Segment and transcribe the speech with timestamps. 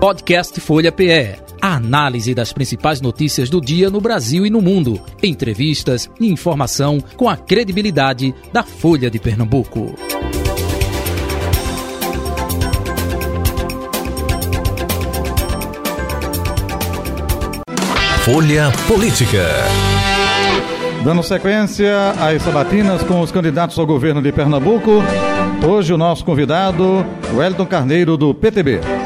[0.00, 1.36] Podcast Folha PE.
[1.60, 4.98] A análise das principais notícias do dia no Brasil e no mundo.
[5.22, 9.94] Entrevistas e informação com a credibilidade da Folha de Pernambuco.
[18.24, 19.44] Folha Política.
[21.04, 25.02] Dando sequência às sabatinas com os candidatos ao governo de Pernambuco,
[25.62, 27.04] hoje o nosso convidado,
[27.34, 28.99] Wellington Carneiro, do PTB.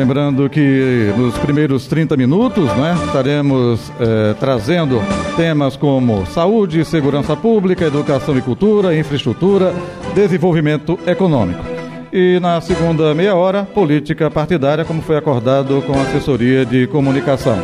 [0.00, 4.98] Lembrando que nos primeiros 30 minutos né, estaremos eh, trazendo
[5.36, 9.74] temas como saúde, segurança pública, educação e cultura, infraestrutura,
[10.14, 11.62] desenvolvimento econômico.
[12.10, 17.58] E na segunda meia hora, política partidária, como foi acordado com a assessoria de comunicação.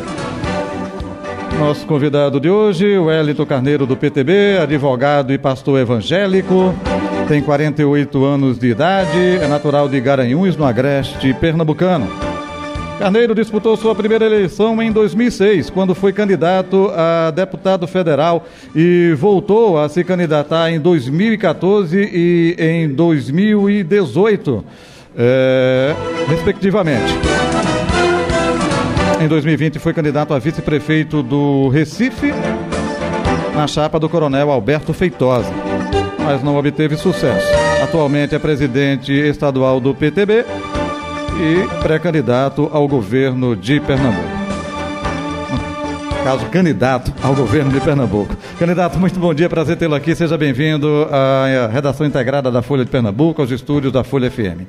[1.58, 6.74] Nosso convidado de hoje, Wellington Carneiro do PTB, advogado e pastor evangélico,
[7.28, 12.25] tem 48 anos de idade, é natural de Garanhuns, no Agreste Pernambucano.
[12.98, 19.78] Carneiro disputou sua primeira eleição em 2006, quando foi candidato a deputado federal e voltou
[19.78, 24.64] a se candidatar em 2014 e em 2018,
[25.16, 25.94] é,
[26.26, 27.12] respectivamente.
[29.20, 32.32] Em 2020 foi candidato a vice-prefeito do Recife,
[33.54, 35.50] na chapa do coronel Alberto Feitosa,
[36.18, 37.46] mas não obteve sucesso.
[37.82, 40.44] Atualmente é presidente estadual do PTB
[41.38, 44.36] e pré-candidato ao governo de Pernambuco.
[46.24, 48.34] Caso candidato ao governo de Pernambuco.
[48.58, 50.14] Candidato, muito bom dia, prazer tê-lo aqui.
[50.14, 54.66] Seja bem-vindo à redação integrada da Folha de Pernambuco, aos estúdios da Folha FM.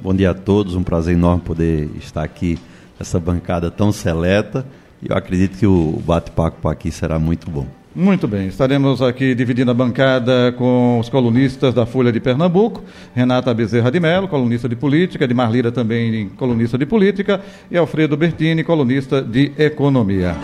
[0.00, 2.58] Bom dia a todos, um prazer enorme poder estar aqui
[2.98, 4.66] nessa bancada tão seleta.
[5.02, 7.66] E eu acredito que o bate-papo aqui será muito bom.
[7.94, 12.82] Muito bem, estaremos aqui dividindo a bancada com os colunistas da Folha de Pernambuco,
[13.14, 18.16] Renata Bezerra de Mello, colunista de política, de Marlira também colunista de política, e Alfredo
[18.16, 20.34] Bertini, colunista de economia.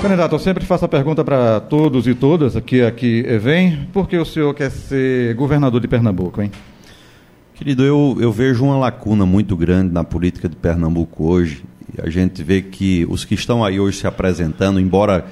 [0.00, 4.16] Candidato, eu sempre faço a pergunta para todos e todas que aqui vêm, por que
[4.16, 6.52] o senhor quer ser governador de Pernambuco, hein?
[7.54, 11.64] Querido, eu, eu vejo uma lacuna muito grande na política de Pernambuco hoje.
[12.00, 15.24] A gente vê que os que estão aí hoje se apresentando, embora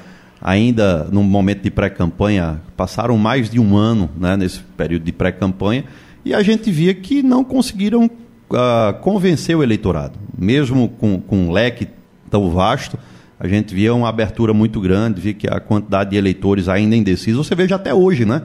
[0.42, 5.84] ainda no momento de pré-campanha, passaram mais de um ano né, nesse período de pré-campanha,
[6.25, 10.19] e a gente via que não conseguiram uh, convencer o eleitorado.
[10.36, 11.88] Mesmo com, com um leque
[12.31, 12.98] tão vasto,
[13.38, 17.47] a gente via uma abertura muito grande, via que a quantidade de eleitores ainda indecisos,
[17.47, 18.42] você veja até hoje, né?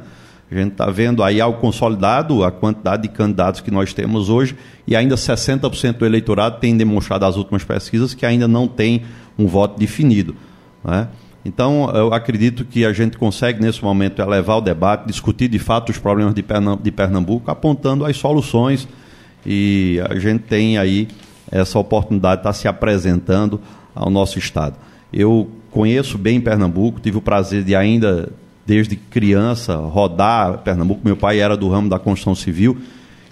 [0.50, 4.56] A gente está vendo aí algo consolidado, a quantidade de candidatos que nós temos hoje,
[4.88, 9.04] e ainda 60% do eleitorado tem demonstrado as últimas pesquisas que ainda não tem
[9.38, 10.36] um voto definido.
[10.84, 11.08] Né?
[11.48, 15.94] Então, eu acredito que a gente consegue, nesse momento, elevar o debate, discutir de fato
[15.94, 18.86] os problemas de Pernambuco, apontando as soluções.
[19.46, 21.08] E a gente tem aí
[21.50, 23.62] essa oportunidade de estar se apresentando
[23.96, 24.76] ao nosso Estado.
[25.14, 28.30] Eu conheço bem Pernambuco, tive o prazer de ainda,
[28.66, 31.00] desde criança, rodar Pernambuco.
[31.02, 32.78] Meu pai era do ramo da construção civil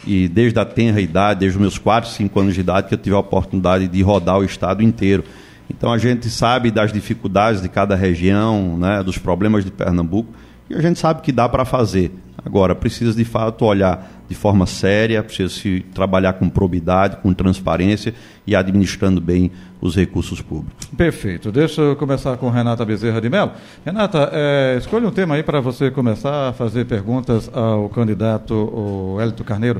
[0.08, 2.98] e desde a tenra idade, desde os meus 4, 5 anos de idade, que eu
[2.98, 5.26] tive a oportunidade de rodar o Estado inteiro.
[5.70, 10.34] Então a gente sabe das dificuldades de cada região, né, dos problemas de Pernambuco,
[10.70, 12.12] e a gente sabe que dá para fazer.
[12.46, 18.14] Agora, precisa de fato olhar de forma séria, precisa se trabalhar com probidade, com transparência
[18.46, 20.86] e administrando bem os recursos públicos.
[20.96, 21.52] Perfeito.
[21.52, 23.52] Deixa eu começar com Renata Bezerra de Mello.
[23.84, 29.44] Renata, é, escolha um tema aí para você começar a fazer perguntas ao candidato Hélito
[29.44, 29.80] Carneiro.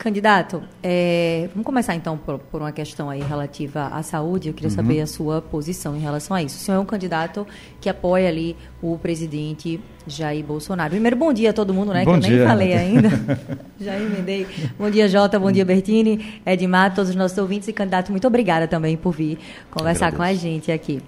[0.00, 4.48] Candidato, é, vamos começar então por, por, uma questão aí relativa à saúde.
[4.48, 4.74] Eu queria uhum.
[4.74, 6.56] saber a sua posição em relação a isso.
[6.56, 7.46] O senhor é um candidato
[7.78, 10.88] que apoia ali o presidente Jair Bolsonaro.
[10.92, 12.02] Primeiro, bom dia a todo mundo, né?
[12.06, 12.30] Bom que dia.
[12.30, 13.10] eu nem falei ainda.
[13.78, 14.46] Já emendei.
[14.78, 15.38] Bom dia, Jota.
[15.38, 18.10] Bom dia, Bertini, Edmar, todos os nossos ouvintes e candidato.
[18.10, 19.38] Muito obrigada também por vir
[19.70, 20.16] conversar Agradeço.
[20.16, 21.02] com a gente aqui.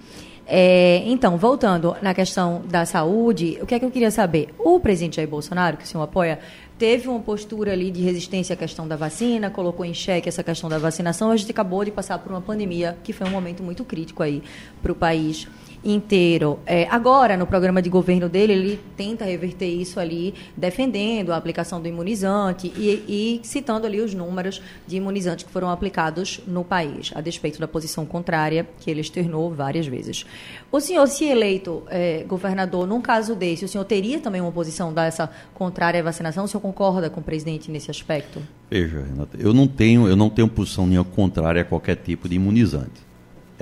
[0.47, 4.49] É, então, voltando na questão da saúde, o que é que eu queria saber?
[4.59, 6.39] O presidente Jair Bolsonaro, que o senhor apoia,
[6.83, 10.69] teve uma postura ali de resistência à questão da vacina, colocou em xeque essa questão
[10.69, 11.31] da vacinação.
[11.31, 14.43] A gente acabou de passar por uma pandemia que foi um momento muito crítico aí
[14.83, 15.47] para o país
[15.85, 16.59] inteiro.
[16.65, 21.81] É, agora, no programa de governo dele, ele tenta reverter isso ali, defendendo a aplicação
[21.81, 27.13] do imunizante e, e, citando ali os números de imunizantes que foram aplicados no país,
[27.15, 30.25] a despeito da posição contrária que ele externou várias vezes.
[30.71, 34.93] O senhor, se eleito é, governador, num caso desse, o senhor teria também uma posição
[34.93, 36.45] dessa contrária à vacinação?
[36.45, 38.41] O senhor concorda com o presidente nesse aspecto?
[38.71, 42.37] Veja, Renata, eu não tenho, eu não tenho posição nenhuma contrária a qualquer tipo de
[42.37, 43.12] imunizante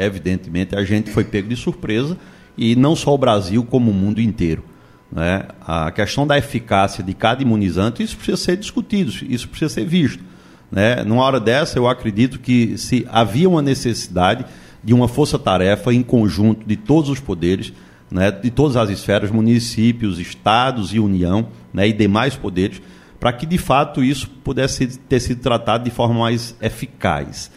[0.05, 2.17] evidentemente, a gente foi pego de surpresa,
[2.57, 4.65] e não só o Brasil, como o mundo inteiro.
[5.11, 5.45] Né?
[5.67, 10.23] A questão da eficácia de cada imunizante, isso precisa ser discutido, isso precisa ser visto.
[10.71, 11.03] Né?
[11.05, 14.45] Numa hora dessa, eu acredito que se havia uma necessidade
[14.83, 17.73] de uma força-tarefa em conjunto de todos os poderes,
[18.11, 22.81] né, de todas as esferas, municípios, estados e União, né, e demais poderes,
[23.19, 27.51] para que de fato isso pudesse ter sido tratado de forma mais eficaz.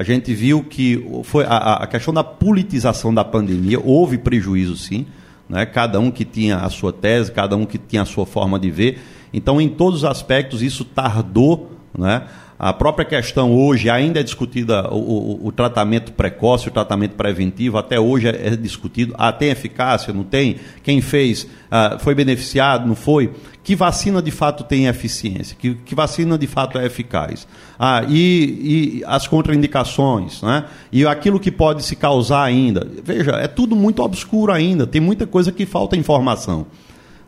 [0.00, 5.04] A gente viu que foi a, a questão da politização da pandemia, houve prejuízo sim,
[5.46, 8.58] né, cada um que tinha a sua tese, cada um que tinha a sua forma
[8.58, 8.98] de ver.
[9.30, 12.22] Então, em todos os aspectos, isso tardou né,
[12.62, 17.78] a própria questão hoje ainda é discutida o, o, o, tratamento precoce, o tratamento preventivo,
[17.78, 19.14] até hoje é, é discutido.
[19.16, 20.12] Ah, tem eficácia?
[20.12, 20.56] Não tem?
[20.82, 21.46] Quem fez?
[21.70, 22.86] Ah, foi beneficiado?
[22.86, 23.32] Não foi?
[23.64, 25.56] Que vacina de fato tem eficiência?
[25.58, 27.48] Que, que vacina de fato é eficaz?
[27.78, 30.66] Ah, e, e as contraindicações, né?
[30.92, 32.86] E aquilo que pode se causar ainda.
[33.02, 36.66] Veja, é tudo muito obscuro ainda, tem muita coisa que falta informação.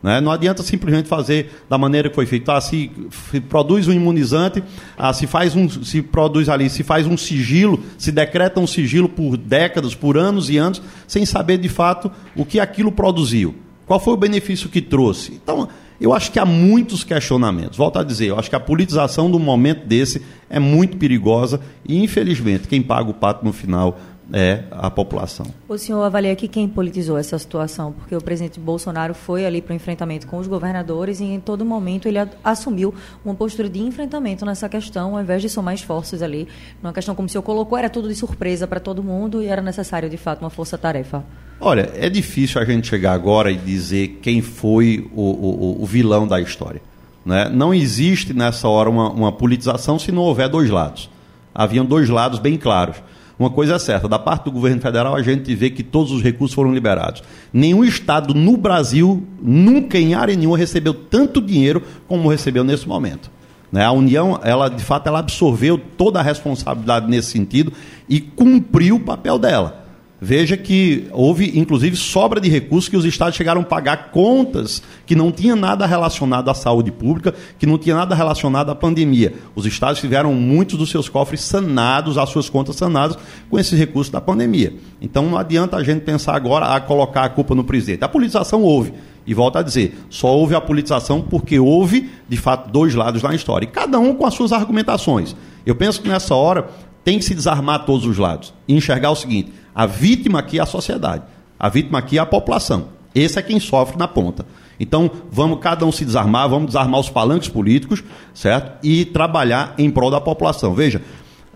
[0.03, 0.19] Né?
[0.19, 2.51] Não adianta simplesmente fazer da maneira que foi feito.
[2.51, 2.91] Ah, se,
[3.31, 4.61] se produz um imunizante,
[4.97, 9.07] ah, se faz um, se produz ali, se faz um sigilo, se decreta um sigilo
[9.07, 13.55] por décadas, por anos e anos, sem saber de fato o que aquilo produziu.
[13.85, 15.39] Qual foi o benefício que trouxe?
[15.41, 15.69] Então,
[15.99, 17.77] eu acho que há muitos questionamentos.
[17.77, 22.03] Volto a dizer, eu acho que a politização do momento desse é muito perigosa e,
[22.03, 23.97] infelizmente, quem paga o pato no final
[24.31, 25.45] é a população.
[25.67, 27.91] O senhor avalia que quem politizou essa situação?
[27.91, 31.65] Porque o presidente Bolsonaro foi ali para o enfrentamento com os governadores e em todo
[31.65, 32.93] momento ele assumiu
[33.23, 36.47] uma postura de enfrentamento nessa questão, ao invés de somar esforços ali.
[36.81, 39.61] Numa questão, como o senhor colocou, era tudo de surpresa para todo mundo e era
[39.61, 41.23] necessário, de fato, uma força-tarefa.
[41.59, 46.27] Olha, é difícil a gente chegar agora e dizer quem foi o, o, o vilão
[46.27, 46.81] da história.
[47.25, 47.49] Né?
[47.49, 51.09] Não existe nessa hora uma, uma politização se não houver dois lados.
[51.55, 52.97] Haviam dois lados bem claros.
[53.37, 56.21] Uma coisa é certa, da parte do governo federal a gente vê que todos os
[56.21, 57.23] recursos foram liberados.
[57.51, 63.31] Nenhum estado no Brasil, nunca em área nenhuma, recebeu tanto dinheiro como recebeu nesse momento.
[63.71, 63.83] Né?
[63.83, 67.73] A União, ela de fato, ela absorveu toda a responsabilidade nesse sentido
[68.07, 69.82] e cumpriu o papel dela.
[70.25, 75.15] Veja que houve, inclusive, sobra de recursos que os estados chegaram a pagar contas que
[75.15, 79.33] não tinha nada relacionado à saúde pública, que não tinha nada relacionado à pandemia.
[79.53, 83.17] Os estados tiveram muitos dos seus cofres sanados, as suas contas sanadas,
[83.49, 84.73] com esses recursos da pandemia.
[85.01, 88.05] Então não adianta a gente pensar agora a colocar a culpa no presidente.
[88.05, 88.93] A politização houve.
[89.27, 93.35] E volto a dizer, só houve a politização porque houve, de fato, dois lados na
[93.35, 93.65] história.
[93.65, 95.35] E cada um com as suas argumentações.
[95.65, 96.69] Eu penso que nessa hora
[97.03, 100.61] tem que se desarmar todos os lados e enxergar o seguinte a vítima aqui é
[100.61, 101.23] a sociedade.
[101.59, 102.89] A vítima aqui é a população.
[103.15, 104.45] Esse é quem sofre na ponta.
[104.79, 108.03] Então, vamos cada um se desarmar, vamos desarmar os palanques políticos,
[108.33, 108.77] certo?
[108.83, 110.73] E trabalhar em prol da população.
[110.73, 111.01] Veja,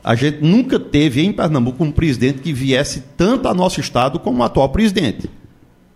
[0.04, 4.40] a gente nunca teve em Pernambuco um presidente que viesse tanto a nosso estado como
[4.40, 5.30] o atual presidente.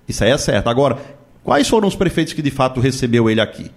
[0.07, 0.67] Isso aí é certo.
[0.67, 0.97] Agora,
[1.43, 3.71] quais foram os prefeitos que de fato recebeu ele aqui?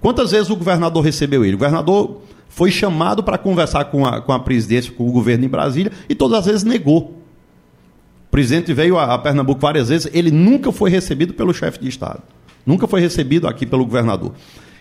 [0.00, 1.54] Quantas vezes o governador recebeu ele?
[1.54, 5.48] O governador foi chamado para conversar com a, com a presidência, com o governo em
[5.48, 7.24] Brasília, e todas as vezes negou
[8.34, 12.20] presidente veio a, a Pernambuco várias vezes, ele nunca foi recebido pelo chefe de Estado.
[12.66, 14.32] Nunca foi recebido aqui pelo governador.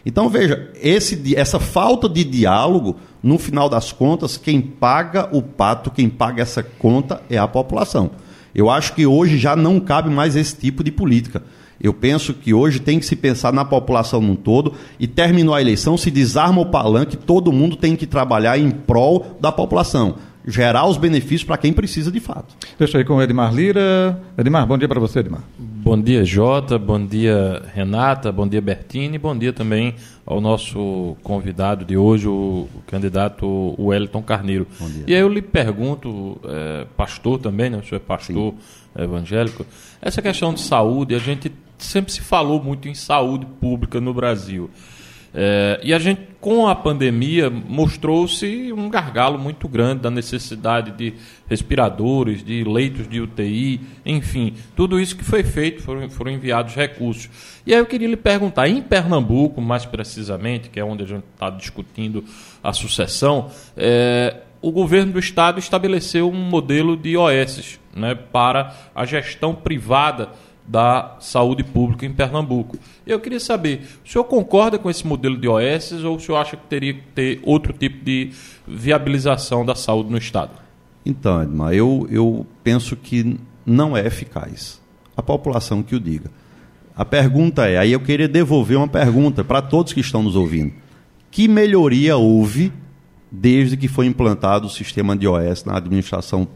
[0.03, 5.91] Então, veja, esse, essa falta de diálogo, no final das contas, quem paga o pato,
[5.91, 8.09] quem paga essa conta é a população.
[8.55, 11.43] Eu acho que hoje já não cabe mais esse tipo de política.
[11.81, 15.61] Eu penso que hoje tem que se pensar na população num todo e terminou a
[15.61, 20.15] eleição, se desarma o palanque, todo mundo tem que trabalhar em prol da população
[20.45, 22.55] gerar os benefícios para quem precisa de fato.
[22.77, 24.21] Deixa aí com o Edmar Lira.
[24.37, 25.41] Edmar, bom dia para você, Edmar.
[25.57, 26.77] Bom dia, Jota.
[26.77, 28.31] Bom dia, Renata.
[28.31, 29.17] Bom dia, Bertini.
[29.17, 34.67] Bom dia também ao nosso convidado de hoje, o, candidato Wellington Carneiro.
[35.05, 37.77] E aí eu lhe pergunto, é, pastor também, né?
[37.77, 38.57] o senhor é pastor Sim.
[38.95, 39.65] Evangélico,
[40.01, 44.69] essa questão de saúde, a gente sempre se falou muito em saúde pública no Brasil.
[45.35, 51.15] É, e a gente, com a pandemia, mostrou-se um gargalo muito grande da necessidade de
[51.47, 57.29] respiradores, de leitos de UTI, enfim, tudo isso que foi feito, foram, foram enviados recursos.
[57.65, 61.23] E aí eu queria lhe perguntar, em Pernambuco, mais precisamente, que é onde a gente
[61.33, 62.23] está discutindo
[62.63, 69.05] a sucessão, é, o governo do estado estabeleceu um modelo de OS né, para a
[69.05, 70.29] gestão privada
[70.65, 72.77] da saúde pública em Pernambuco.
[73.05, 76.55] Eu queria saber, o senhor concorda com esse modelo de OS ou o senhor acha
[76.55, 78.31] que teria que ter outro tipo de
[78.65, 80.51] viabilização da saúde no Estado?
[81.05, 84.81] Então, Edmar, eu, eu penso que não é eficaz.
[85.17, 86.31] A população que o diga.
[86.95, 90.71] A pergunta é, aí eu queria devolver uma pergunta para todos que estão nos ouvindo.
[91.29, 92.71] Que melhoria houve
[93.35, 96.47] desde que foi implantado o sistema de OS na administração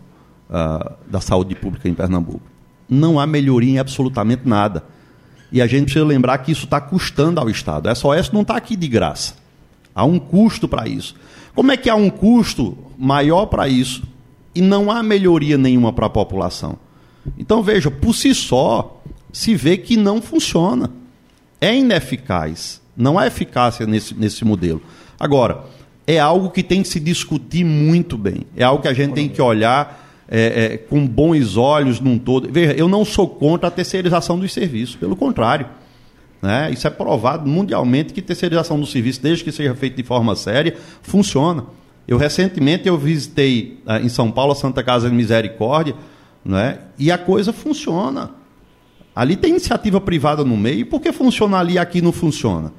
[0.50, 2.58] uh, da saúde pública em Pernambuco?
[2.90, 4.84] não há melhoria em absolutamente nada.
[5.52, 7.88] E a gente precisa lembrar que isso está custando ao Estado.
[7.88, 9.36] A SOS não está aqui de graça.
[9.94, 11.16] Há um custo para isso.
[11.56, 14.04] Como é que há um custo maior para isso
[14.54, 16.78] e não há melhoria nenhuma para a população?
[17.38, 20.92] Então, veja, por si só, se vê que não funciona.
[21.60, 22.82] É ineficaz.
[22.96, 24.82] Não há eficácia nesse, nesse modelo.
[25.20, 25.64] Agora,
[26.08, 28.48] é algo que tem que se discutir muito bem.
[28.56, 32.50] É algo que a gente tem que olhar é, é, com bons olhos num todo.
[32.50, 35.68] Veja, eu não sou contra a terceirização dos serviços, pelo contrário.
[36.42, 36.72] Né?
[36.72, 40.78] Isso é provado mundialmente que terceirização do serviço, desde que seja feito de forma séria,
[41.02, 41.66] funciona.
[42.08, 45.94] Eu recentemente eu visitei ah, em São Paulo a Santa Casa de Misericórdia,
[46.46, 46.80] né?
[46.98, 48.32] e a coisa funciona.
[49.14, 52.72] Ali tem iniciativa privada no meio, por que funciona ali e aqui não funciona?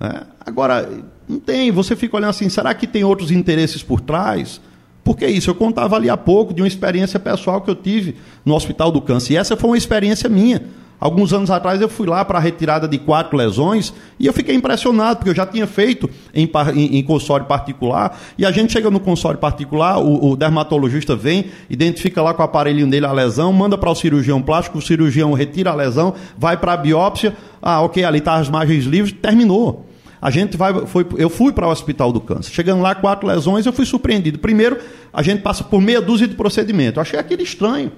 [0.00, 0.22] Né?
[0.44, 0.88] Agora,
[1.28, 4.60] não tem, você fica olhando assim, será que tem outros interesses por trás?
[5.04, 8.54] Porque isso, eu contava ali há pouco de uma experiência pessoal que eu tive no
[8.54, 10.62] Hospital do Câncer, e essa foi uma experiência minha.
[11.00, 14.56] Alguns anos atrás eu fui lá para a retirada de quatro lesões e eu fiquei
[14.56, 18.90] impressionado, porque eu já tinha feito em, em, em consórcio particular, e a gente chega
[18.90, 23.52] no consórcio particular, o, o, dermatologista vem, identifica lá com o aparelhinho dele a lesão,
[23.52, 27.80] manda para o cirurgião plástico, o cirurgião retira a lesão, vai para a biópsia, ah,
[27.80, 29.87] ok, ali está as margens livres, terminou.
[30.20, 32.52] A gente vai, foi, eu fui para o Hospital do Câncer.
[32.52, 34.38] Chegando lá, quatro lesões, eu fui surpreendido.
[34.38, 34.78] Primeiro,
[35.12, 36.96] a gente passa por meia dúzia de procedimentos.
[36.96, 37.92] Eu achei aquilo estranho.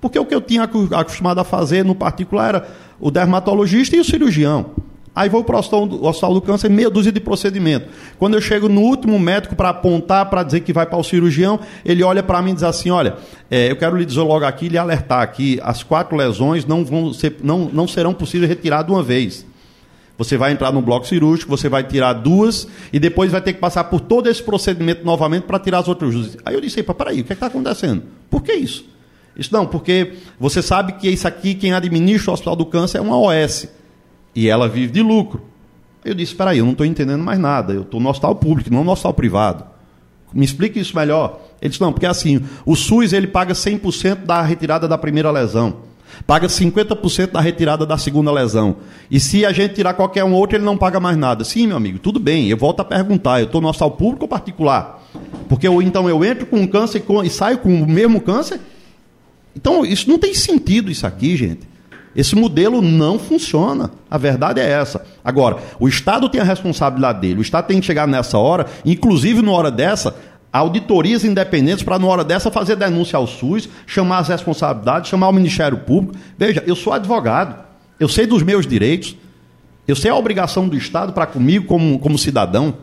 [0.00, 4.04] Porque o que eu tinha acostumado a fazer no particular era o dermatologista e o
[4.04, 4.70] cirurgião.
[5.14, 7.88] Aí vou para o hospital do câncer, meia dúzia de procedimento.
[8.16, 11.58] Quando eu chego no último médico para apontar, para dizer que vai para o cirurgião,
[11.84, 13.16] ele olha para mim e diz assim: Olha,
[13.50, 17.12] é, eu quero lhe dizer logo aqui, lhe alertar que as quatro lesões não, vão
[17.12, 19.44] ser, não, não serão possíveis retirar de uma vez.
[20.20, 23.58] Você vai entrar no bloco cirúrgico, você vai tirar duas e depois vai ter que
[23.58, 26.36] passar por todo esse procedimento novamente para tirar as outras duas.
[26.44, 28.02] Aí eu disse: Peraí, o que é está acontecendo?
[28.28, 28.84] Por que isso?
[29.34, 33.00] Isso não, porque você sabe que isso aqui, quem administra o Hospital do Câncer é
[33.00, 33.66] uma OS.
[34.36, 35.40] E ela vive de lucro.
[36.04, 37.72] Eu disse, espera aí, eu não estou entendendo mais nada.
[37.72, 39.64] Eu estou no hospital público, não no hospital privado.
[40.34, 41.40] Me explique isso melhor.
[41.62, 45.88] Ele disse, não, porque assim, o SUS ele paga 100% da retirada da primeira lesão.
[46.26, 48.76] Paga 50% da retirada da segunda lesão.
[49.10, 51.44] E se a gente tirar qualquer um outro, ele não paga mais nada.
[51.44, 52.48] Sim, meu amigo, tudo bem.
[52.48, 55.02] Eu volto a perguntar, eu estou no hospital público ou particular?
[55.48, 58.20] Porque eu, então eu entro com um câncer e, com, e saio com o mesmo
[58.20, 58.60] câncer?
[59.54, 61.70] Então, isso não tem sentido isso aqui, gente.
[62.14, 63.90] Esse modelo não funciona.
[64.10, 65.04] A verdade é essa.
[65.24, 67.38] Agora, o Estado tem a responsabilidade dele.
[67.38, 70.16] O Estado tem que chegar nessa hora, inclusive na hora dessa,
[70.52, 75.32] auditorias independentes para, na hora dessa, fazer denúncia ao SUS, chamar as responsabilidades, chamar o
[75.32, 76.16] Ministério Público.
[76.36, 77.56] Veja, eu sou advogado,
[77.98, 79.16] eu sei dos meus direitos,
[79.86, 82.74] eu sei a obrigação do Estado para comigo como, como cidadão.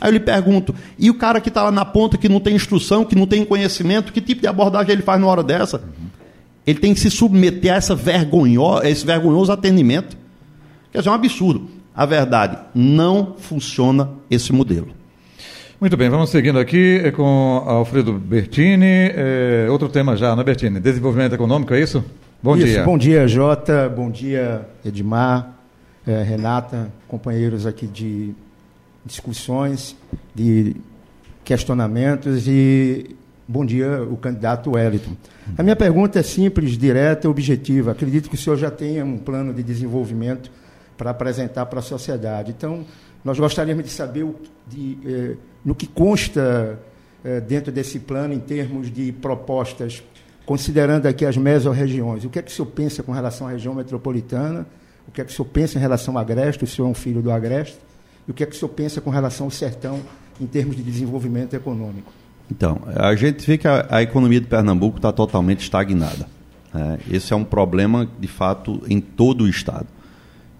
[0.00, 2.54] Aí eu lhe pergunto, e o cara que está lá na ponta, que não tem
[2.54, 5.82] instrução, que não tem conhecimento, que tipo de abordagem ele faz na hora dessa?
[6.66, 10.16] Ele tem que se submeter a essa vergonho, esse vergonhoso atendimento.
[10.92, 11.70] Quer dizer, é um absurdo.
[11.94, 14.95] A verdade, não funciona esse modelo.
[15.86, 19.12] Muito bem, vamos seguindo aqui eh, com Alfredo Bertini.
[19.14, 20.80] É, outro tema já, não é, Bertini?
[20.80, 22.04] Desenvolvimento econômico, é isso?
[22.42, 22.82] Bom isso, dia.
[22.82, 23.88] Bom dia, Jota.
[23.88, 25.54] Bom dia, Edmar,
[26.04, 28.34] é, Renata, companheiros aqui de
[29.04, 29.96] discussões,
[30.34, 30.74] de
[31.44, 33.14] questionamentos e
[33.46, 35.12] bom dia, o candidato Wellington.
[35.56, 37.92] A minha pergunta é simples, direta e objetiva.
[37.92, 40.50] Acredito que o senhor já tenha um plano de desenvolvimento
[40.98, 42.52] para apresentar para a sociedade.
[42.56, 42.84] Então,
[43.26, 44.36] nós gostaríamos de saber o,
[44.68, 46.78] de, eh, no que consta
[47.24, 50.00] eh, dentro desse plano em termos de propostas,
[50.46, 52.24] considerando aqui as mesorregiões.
[52.24, 54.64] O que é que o senhor pensa com relação à região metropolitana?
[55.08, 56.62] O que é que o senhor pensa em relação ao Agreste?
[56.62, 57.76] O senhor é um filho do Agreste.
[58.28, 60.00] E o que é que o senhor pensa com relação ao sertão
[60.40, 62.12] em termos de desenvolvimento econômico?
[62.48, 66.28] Então, a gente vê que a, a economia de Pernambuco está totalmente estagnada.
[66.72, 67.00] Né?
[67.10, 69.95] Esse é um problema, de fato, em todo o Estado.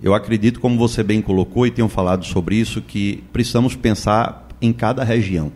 [0.03, 4.73] Eu acredito, como você bem colocou e tenham falado sobre isso, que precisamos pensar em
[4.73, 5.51] cada região.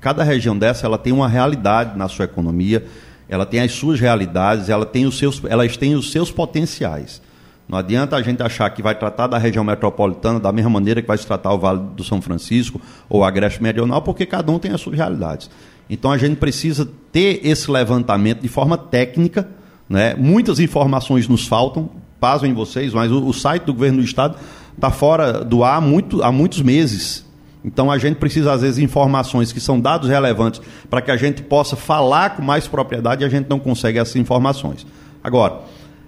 [0.00, 2.86] Cada região dessa ela tem uma realidade na sua economia,
[3.28, 7.20] ela tem as suas realidades, ela tem os seus, elas têm os seus potenciais.
[7.68, 11.06] Não adianta a gente achar que vai tratar da região metropolitana da mesma maneira que
[11.06, 14.58] vai se tratar o Vale do São Francisco ou a Agreste Meridional, porque cada um
[14.58, 15.48] tem as suas realidades.
[15.88, 19.48] Então a gente precisa ter esse levantamento de forma técnica.
[19.88, 20.14] Né?
[20.16, 24.36] Muitas informações nos faltam, pasmem vocês, mas o, o site do governo do Estado
[24.74, 27.24] está fora do ar há, muito, há muitos meses.
[27.64, 31.16] Então a gente precisa, às vezes, de informações que são dados relevantes para que a
[31.16, 34.86] gente possa falar com mais propriedade e a gente não consegue essas informações.
[35.22, 35.60] Agora,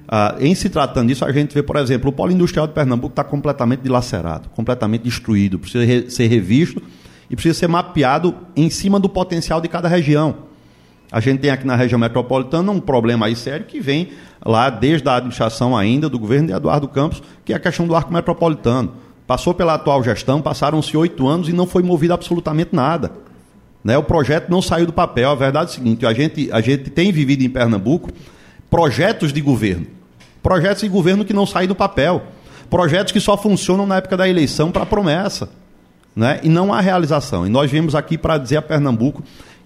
[0.09, 3.12] ah, em se tratando disso, a gente vê, por exemplo, o polo industrial de Pernambuco
[3.12, 6.83] está completamente dilacerado, completamente destruído, precisa re ser revisto
[7.31, 10.52] e precisa ser mapeado em cima do potencial de cada região.
[11.12, 14.09] A gente tem aqui na região metropolitana um problema aí sério que vem
[14.42, 17.95] lá desde a administração ainda do governo de Eduardo Campos, que é a questão do
[17.95, 18.95] arco metropolitano.
[19.26, 23.12] Passou pela atual gestão, passaram-se oito anos e não foi movido absolutamente nada.
[23.85, 23.99] Né?
[23.99, 25.31] O projeto não saiu do papel.
[25.31, 28.11] A verdade é o seguinte: a gente, a gente tem vivido em Pernambuco
[28.71, 29.87] projetos de governo.
[30.42, 32.23] Projetos de governo que não saem do papel.
[32.71, 35.50] Projetos que só funcionam na época da eleição para promessa.
[36.16, 36.40] Né?
[36.42, 37.47] E não há realização.
[37.47, 39.23] E nós viemos aqui para dizer a Pernambuco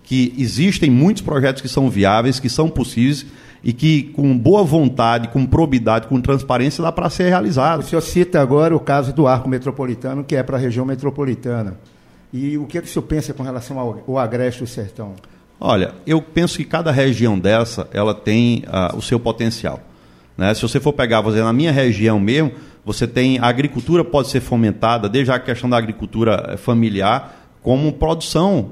[0.06, 3.26] que existem muitos projetos que são viáveis, que são possíveis
[3.62, 7.80] e que, com boa vontade, com probidade, com transparência, dá para ser realizado.
[7.80, 11.76] O senhor cita agora o caso do arco metropolitano, que é para a região metropolitana.
[12.32, 15.14] E o que, é que o senhor pensa com relação ao, ao Agreste do Sertão?
[15.58, 19.80] Olha, eu penso que cada região dessa ela tem uh, o seu potencial.
[20.38, 20.54] Né?
[20.54, 22.52] Se você for pegar, dizer, na minha região mesmo,
[22.84, 27.92] você tem a agricultura pode ser fomentada, desde a questão da agricultura eh, familiar, como
[27.94, 28.70] produção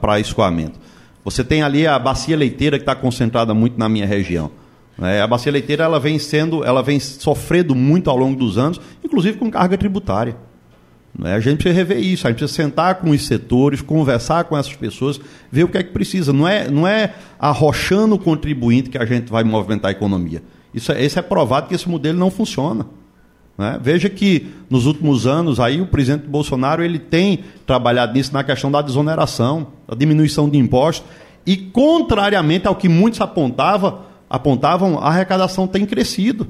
[0.00, 0.80] para escoamento.
[1.22, 4.50] Você tem ali a bacia leiteira que está concentrada muito na minha região.
[4.96, 5.20] Né?
[5.20, 9.36] A bacia leiteira ela vem sendo, ela vem sofrendo muito ao longo dos anos, inclusive
[9.36, 10.38] com carga tributária.
[11.14, 11.34] Né?
[11.34, 14.74] A gente precisa rever isso, a gente precisa sentar com os setores, conversar com essas
[14.74, 15.20] pessoas,
[15.52, 16.32] ver o que é que precisa.
[16.32, 20.42] Não é, não é arrochando o contribuinte que a gente vai movimentar a economia.
[20.72, 22.86] Isso é, esse é provado que esse modelo não funciona.
[23.60, 23.78] Né?
[23.78, 28.72] Veja que nos últimos anos aí o presidente Bolsonaro ele tem trabalhado nisso na questão
[28.72, 31.06] da desoneração, da diminuição de impostos
[31.44, 34.00] e contrariamente ao que muitos apontavam,
[34.30, 36.46] apontavam a arrecadação tem crescido.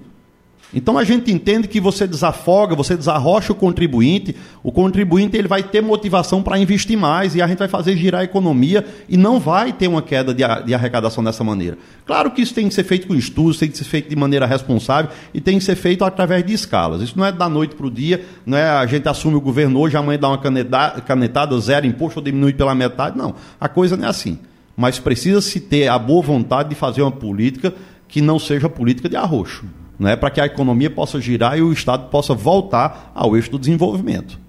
[0.72, 5.62] Então a gente entende que você desafoga, você desarrocha o contribuinte, o contribuinte ele vai
[5.62, 9.40] ter motivação para investir mais e a gente vai fazer girar a economia e não
[9.40, 11.76] vai ter uma queda de, de arrecadação dessa maneira.
[12.06, 14.46] Claro que isso tem que ser feito com estudos, tem que ser feito de maneira
[14.46, 17.02] responsável e tem que ser feito através de escalas.
[17.02, 19.80] Isso não é da noite para o dia, não é a gente assume o governo
[19.80, 23.18] hoje, amanhã dá uma canetada, zero imposto ou diminui pela metade.
[23.18, 24.38] Não, a coisa não é assim.
[24.76, 27.74] Mas precisa-se ter a boa vontade de fazer uma política
[28.06, 29.64] que não seja política de arroxo
[30.00, 33.58] né, para que a economia possa girar e o Estado possa voltar ao eixo do
[33.58, 34.40] desenvolvimento.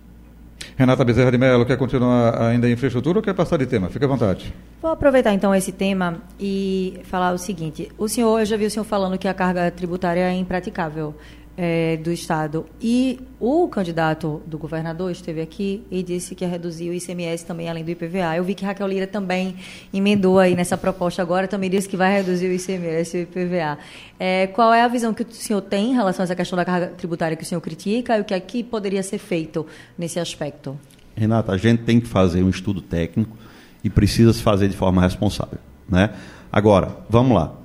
[0.78, 3.90] Renata Bezerra de Mello, quer continuar ainda em infraestrutura ou quer passar de tema?
[3.90, 4.54] Fique à vontade.
[4.82, 7.92] Vou aproveitar então esse tema e falar o seguinte.
[7.98, 11.14] O senhor, eu já vi o senhor falando que a carga tributária é impraticável
[11.62, 12.66] é, do Estado.
[12.82, 17.70] E o candidato do governador esteve aqui e disse que ia reduzir o ICMS também,
[17.70, 18.36] além do IPVA.
[18.36, 19.56] Eu vi que Raquel Lira também
[19.94, 23.78] emendou aí nessa proposta agora, também disse que vai reduzir o ICMS e o IPVA.
[24.20, 26.66] É, qual é a visão que o senhor tem em relação a essa questão da
[26.66, 29.64] carga tributária que o senhor critica e o que aqui poderia ser feito
[29.96, 30.76] nesse aspecto?
[31.16, 33.38] Renata, a gente tem que fazer um estudo técnico
[33.84, 35.60] e precisa se fazer de forma responsável.
[35.88, 36.10] Né?
[36.52, 37.61] Agora, vamos lá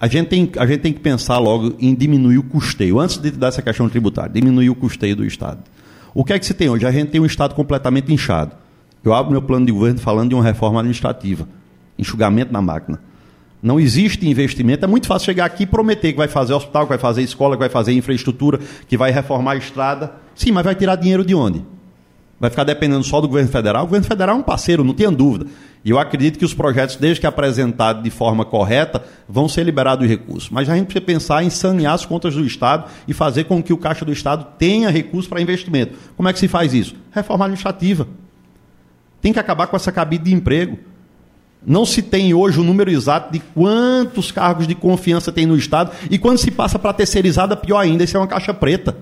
[0.00, 3.30] a gente, tem, a gente tem que pensar logo em diminuir o custeio, antes de
[3.30, 5.62] dar essa questão tributária, diminuir o custeio do Estado.
[6.14, 6.86] O que é que se tem hoje?
[6.86, 8.52] A gente tem um Estado completamente inchado.
[9.02, 11.48] Eu abro meu plano de governo falando de uma reforma administrativa,
[11.98, 13.00] enxugamento na máquina.
[13.62, 14.84] Não existe investimento.
[14.84, 17.56] É muito fácil chegar aqui e prometer que vai fazer hospital, que vai fazer escola,
[17.56, 20.12] que vai fazer infraestrutura, que vai reformar a estrada.
[20.34, 21.64] Sim, mas vai tirar dinheiro de onde?
[22.38, 23.84] Vai ficar dependendo só do governo federal?
[23.84, 25.46] O governo federal é um parceiro, não tenha dúvida.
[25.84, 30.08] E eu acredito que os projetos, desde que apresentados de forma correta, vão ser liberados
[30.08, 30.50] recursos.
[30.50, 33.72] Mas a gente precisa pensar em sanear as contas do Estado e fazer com que
[33.72, 35.94] o Caixa do Estado tenha recursos para investimento.
[36.16, 36.94] Como é que se faz isso?
[37.12, 38.08] Reforma administrativa.
[39.20, 40.78] Tem que acabar com essa cabide de emprego.
[41.66, 45.92] Não se tem hoje o número exato de quantos cargos de confiança tem no Estado
[46.10, 48.96] e quando se passa para terceirizada, pior ainda, isso é uma caixa preta.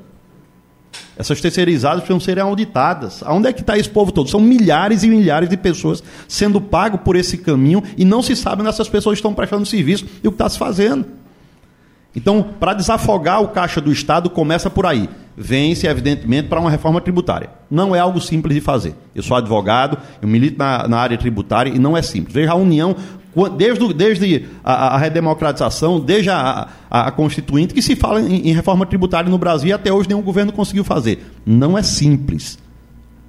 [1.17, 3.23] Essas terceirizadas precisam ser auditadas.
[3.23, 4.31] Aonde é que está esse povo todo?
[4.31, 8.63] São milhares e milhares de pessoas sendo pago por esse caminho e não se sabe
[8.63, 11.05] onde essas pessoas estão prestando serviço e o que está se fazendo.
[12.15, 15.09] Então, para desafogar o caixa do Estado, começa por aí.
[15.37, 17.51] Vence, evidentemente, para uma reforma tributária.
[17.71, 18.95] Não é algo simples de fazer.
[19.15, 22.35] Eu sou advogado, eu milito na, na área tributária e não é simples.
[22.35, 22.95] Veja a União
[23.57, 28.55] desde, desde a, a, redemocratização, desde a, a, a, Constituinte, que se fala em, em,
[28.55, 31.25] reforma tributária no Brasil e até hoje nenhum governo conseguiu fazer.
[31.45, 32.59] Não é simples.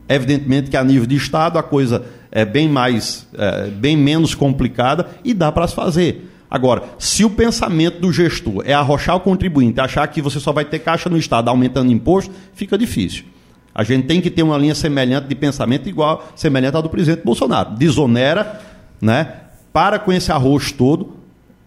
[0.07, 5.07] Evidentemente que a nível de Estado a coisa é bem mais, é, bem menos complicada
[5.23, 6.29] e dá para se fazer.
[6.53, 10.63] Agora, se o pensamento do gestor é arrochar o contribuinte, achar que você só vai
[10.63, 13.25] ter caixa no Estado aumentando imposto, fica difícil.
[13.73, 17.23] A gente tem que ter uma linha semelhante de pensamento igual, semelhante à do presidente
[17.25, 17.71] Bolsonaro.
[17.71, 18.61] Desonera,
[19.01, 19.33] né?
[19.73, 21.22] para com esse arroz todo,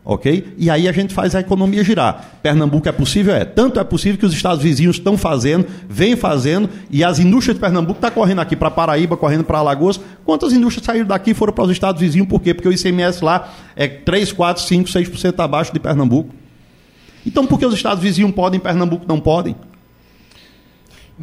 [0.06, 0.54] ok?
[0.56, 2.38] E aí a gente faz a economia girar.
[2.40, 3.34] Pernambuco é possível?
[3.34, 3.44] É.
[3.44, 7.60] Tanto é possível que os estados vizinhos estão fazendo, vêm fazendo, e as indústrias de
[7.60, 10.00] Pernambuco estão tá correndo aqui para Paraíba, correndo para Alagoas.
[10.24, 12.28] Quantas indústrias saíram daqui e foram para os estados vizinhos?
[12.28, 12.54] Por quê?
[12.54, 16.32] Porque o ICMS lá é 3, 4, 5, 6% abaixo de Pernambuco.
[17.26, 19.56] Então por que os estados vizinhos podem e Pernambuco não podem?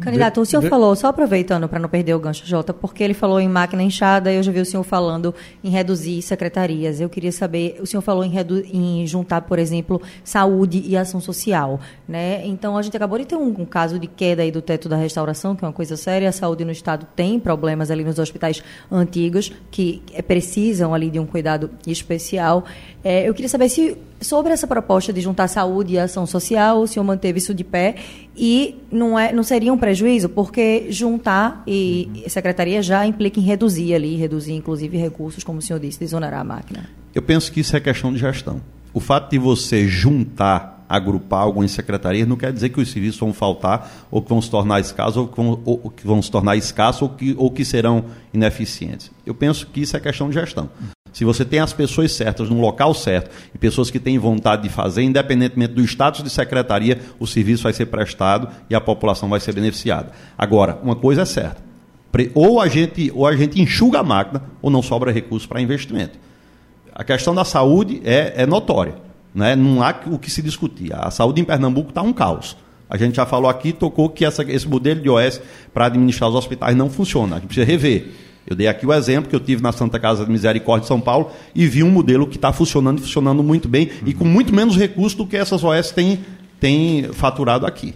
[0.00, 0.68] Candidato, o senhor de...
[0.68, 4.32] falou, só aproveitando para não perder o gancho, Jota, porque ele falou em máquina inchada
[4.32, 7.00] e eu já vi o senhor falando em reduzir secretarias.
[7.00, 8.58] Eu queria saber, o senhor falou em, redu...
[8.72, 11.78] em juntar, por exemplo, saúde e ação social.
[12.08, 12.44] Né?
[12.44, 14.96] Então, a gente acabou de ter um, um, caso de queda aí do teto da
[14.96, 16.28] restauração, que é uma coisa séria.
[16.28, 21.26] A saúde no Estado tem problemas ali nos hospitais antigos, que precisam ali de um
[21.26, 22.64] cuidado especial.
[23.04, 26.86] É, eu queria saber se sobre essa proposta de juntar saúde e ação social, o
[26.86, 27.96] senhor manteve isso de pé
[28.36, 32.28] e não, é, não seria um prejuízo, porque juntar e uhum.
[32.28, 36.44] secretaria já implica em reduzir ali, reduzir inclusive recursos, como o senhor disse, desonerar a
[36.44, 36.88] máquina.
[37.14, 38.60] Eu penso que isso é questão de gestão.
[38.92, 43.32] O fato de você juntar, agrupar algumas secretarias, não quer dizer que os serviços vão
[43.32, 46.56] faltar, ou que vão se tornar escassos, ou que vão, ou que vão se tornar
[46.56, 49.10] escassos, ou que, ou que serão ineficientes.
[49.24, 50.68] Eu penso que isso é questão de gestão.
[51.14, 54.68] Se você tem as pessoas certas no local certo e pessoas que têm vontade de
[54.68, 59.38] fazer, independentemente do status de secretaria, o serviço vai ser prestado e a população vai
[59.38, 60.10] ser beneficiada.
[60.36, 61.62] Agora, uma coisa é certa:
[62.34, 66.18] ou a gente, ou a gente enxuga a máquina ou não sobra recurso para investimento.
[66.92, 68.94] A questão da saúde é, é notória.
[69.34, 69.56] Né?
[69.56, 70.94] Não há o que se discutir.
[70.94, 72.56] A saúde em Pernambuco está um caos.
[72.88, 75.40] A gente já falou aqui, tocou que essa, esse modelo de OS
[75.72, 77.36] para administrar os hospitais não funciona.
[77.36, 78.12] A gente precisa rever.
[78.46, 81.00] Eu dei aqui o exemplo que eu tive na Santa Casa de Misericórdia de São
[81.00, 84.08] Paulo e vi um modelo que está funcionando e funcionando muito bem uhum.
[84.08, 86.20] e com muito menos recursos do que essas OS têm,
[86.60, 87.94] têm faturado aqui.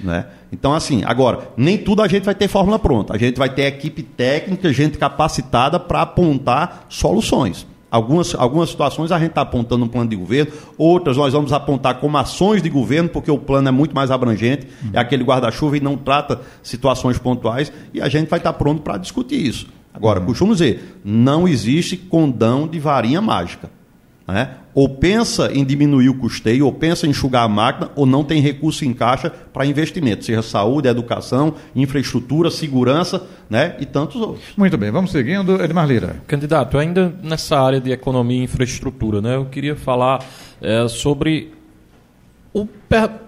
[0.00, 0.26] Né?
[0.52, 3.14] Então, assim, agora, nem tudo a gente vai ter fórmula pronta.
[3.14, 7.66] A gente vai ter equipe técnica, gente capacitada para apontar soluções.
[7.92, 12.00] Algumas, algumas situações a gente está apontando um plano de governo, outras nós vamos apontar
[12.00, 15.80] como ações de governo, porque o plano é muito mais abrangente, é aquele guarda-chuva e
[15.80, 19.66] não trata situações pontuais, e a gente vai estar tá pronto para discutir isso.
[19.92, 20.24] Agora, uhum.
[20.24, 23.68] costumo dizer, não existe condão de varinha mágica.
[24.32, 24.48] Né?
[24.74, 28.40] Ou pensa em diminuir o custeio, ou pensa em enxugar a máquina, ou não tem
[28.40, 33.76] recurso em caixa para investimento, seja saúde, educação, infraestrutura, segurança né?
[33.78, 34.44] e tantos outros.
[34.56, 35.62] Muito bem, vamos seguindo.
[35.62, 36.16] Edmar Lira.
[36.26, 39.36] Candidato, ainda nessa área de economia e infraestrutura, né?
[39.36, 40.24] eu queria falar
[40.62, 41.52] é, sobre
[42.54, 42.66] o,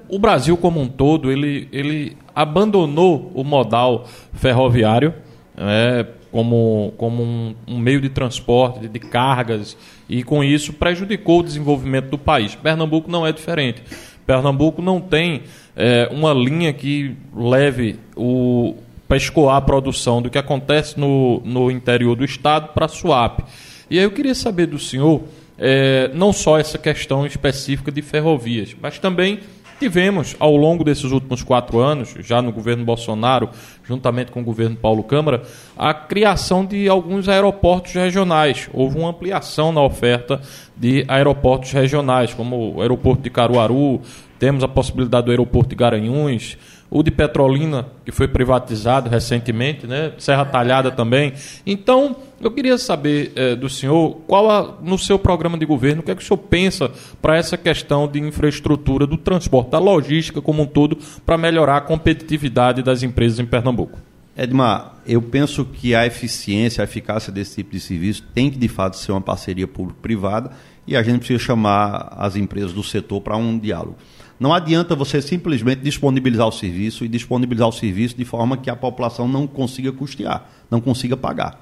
[0.09, 5.13] o Brasil como um todo, ele, ele abandonou o modal ferroviário,
[5.55, 9.77] é, como, como um, um, meio de transporte de cargas
[10.09, 12.57] e com isso prejudicou o desenvolvimento do país.
[12.57, 13.81] Pernambuco não é diferente.
[14.27, 15.43] Pernambuco não tem
[15.77, 18.75] é, uma linha que leve o
[19.07, 23.45] para escoar a produção do que acontece no, no interior do estado para a SUAP.
[23.89, 25.23] E aí eu queria saber do senhor
[25.57, 29.39] é, não só essa questão específica de ferrovias, mas também
[29.85, 33.51] Tivemos, ao longo desses últimos quatro anos, já no governo Bolsonaro,
[33.87, 35.43] juntamente com o governo Paulo Câmara,
[35.77, 38.67] a criação de alguns aeroportos regionais.
[38.73, 40.41] Houve uma ampliação na oferta
[40.75, 44.01] de aeroportos regionais, como o aeroporto de Caruaru,
[44.39, 46.57] temos a possibilidade do aeroporto de Garanhuns,
[46.91, 50.13] o de Petrolina, que foi privatizado recentemente, né?
[50.19, 51.33] Serra Talhada também.
[51.67, 56.05] Então, eu queria saber eh, do senhor, qual a, no seu programa de governo, o
[56.05, 60.41] que é que o senhor pensa para essa questão de infraestrutura do transporte, da logística
[60.41, 63.99] como um todo, para melhorar a competitividade das empresas em Pernambuco?
[64.37, 68.69] Edmar, eu penso que a eficiência, a eficácia desse tipo de serviço tem que, de
[68.69, 70.51] fato, ser uma parceria público-privada
[70.87, 73.97] e a gente precisa chamar as empresas do setor para um diálogo.
[74.39, 78.77] Não adianta você simplesmente disponibilizar o serviço e disponibilizar o serviço de forma que a
[78.77, 81.61] população não consiga custear, não consiga pagar.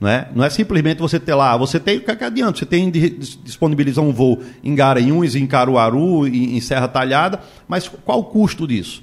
[0.00, 2.58] Não é, não é simplesmente você ter lá, você tem, o que, é que adianta?
[2.58, 8.20] Você tem disponibilizar um voo em Garanhuns, em Caruaru, em, em Serra Talhada, mas qual
[8.20, 9.02] o custo disso?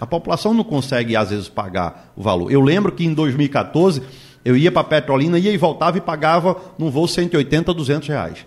[0.00, 2.50] A população não consegue, às vezes, pagar o valor.
[2.50, 4.02] Eu lembro que em 2014
[4.44, 8.46] eu ia para Petrolina, ia e voltava e pagava num voo 180, 200 reais.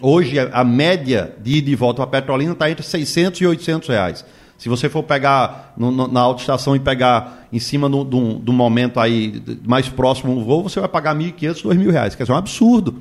[0.00, 4.24] Hoje, a média de ida e volta para Petrolina está entre 600 e 800 reais.
[4.58, 9.00] Se você for pegar no, no, na autoestação e pegar em cima do, do, momento
[9.00, 12.14] aí mais próximo do voo, você vai pagar 1.500, 2.000 reais.
[12.14, 12.94] Quer dizer, é um absurdo.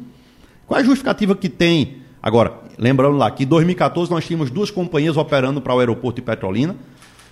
[0.67, 1.97] Qual é a justificativa que tem?
[2.21, 6.25] Agora, lembrando lá que em 2014 nós tínhamos duas companhias operando para o aeroporto de
[6.25, 6.75] Petrolina,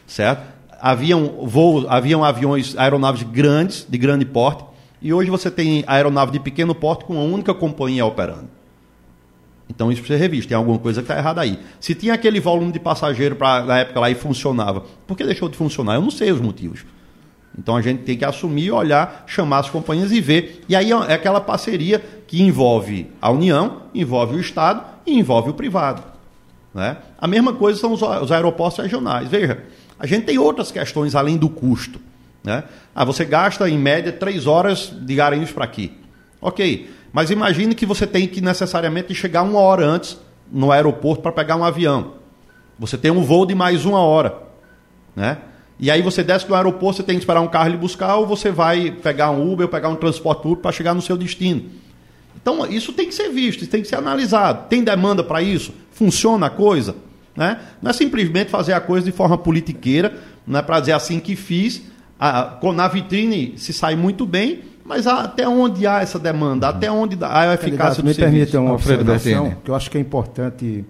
[0.06, 0.54] certo?
[0.80, 4.64] Haviam, voos, haviam aviões, aeronaves grandes, de grande porte,
[5.02, 8.63] e hoje você tem aeronave de pequeno porte com uma única companhia operando.
[9.70, 10.50] Então isso precisa ser revisto.
[10.50, 11.60] Tem alguma coisa que está errada aí.
[11.80, 15.50] Se tinha aquele volume de passageiro pra, na época lá e funcionava, por que deixou
[15.50, 15.96] de funcionar?
[15.96, 16.86] Eu não sei os motivos.
[17.58, 20.64] Então a gente tem que assumir, olhar, chamar as companhias e ver.
[20.68, 25.54] E aí é aquela parceria que envolve a União, envolve o Estado e envolve o
[25.54, 26.04] privado.
[26.74, 26.98] Né?
[27.18, 29.30] A mesma coisa são os, os aeroportos regionais.
[29.30, 29.64] Veja,
[30.00, 32.00] a gente tem outras questões além do custo.
[32.44, 32.64] Né?
[32.94, 35.94] Ah, você gasta em média três horas de Garanhuns para aqui.
[36.42, 36.90] Ok.
[37.14, 40.18] Mas imagine que você tem que necessariamente chegar uma hora antes
[40.52, 42.16] no aeroporto para pegar um avião.
[42.80, 44.36] Você tem um voo de mais uma hora.
[45.16, 45.38] Né?
[45.80, 48.26] E aí você desce no aeroporto, você tem que esperar um carro lhe buscar, ou
[48.26, 51.66] você vai pegar um Uber ou pegar um transporte público para chegar no seu destino.
[52.36, 54.68] Então, isso tem que ser visto, tem que ser analisado.
[54.68, 55.72] Tem demanda para isso?
[55.92, 56.96] Funciona a coisa?
[57.36, 57.60] Né?
[57.82, 61.36] Não é simplesmente fazer a coisa de forma politiqueira, não é para dizer assim que
[61.36, 61.84] fiz.
[62.20, 66.70] A, na vitrine se sai muito bem, mas até onde há essa demanda?
[66.70, 68.52] Até onde há a eficácia Candidato, do me serviço?
[68.52, 70.86] permita uma observação que eu acho que é importante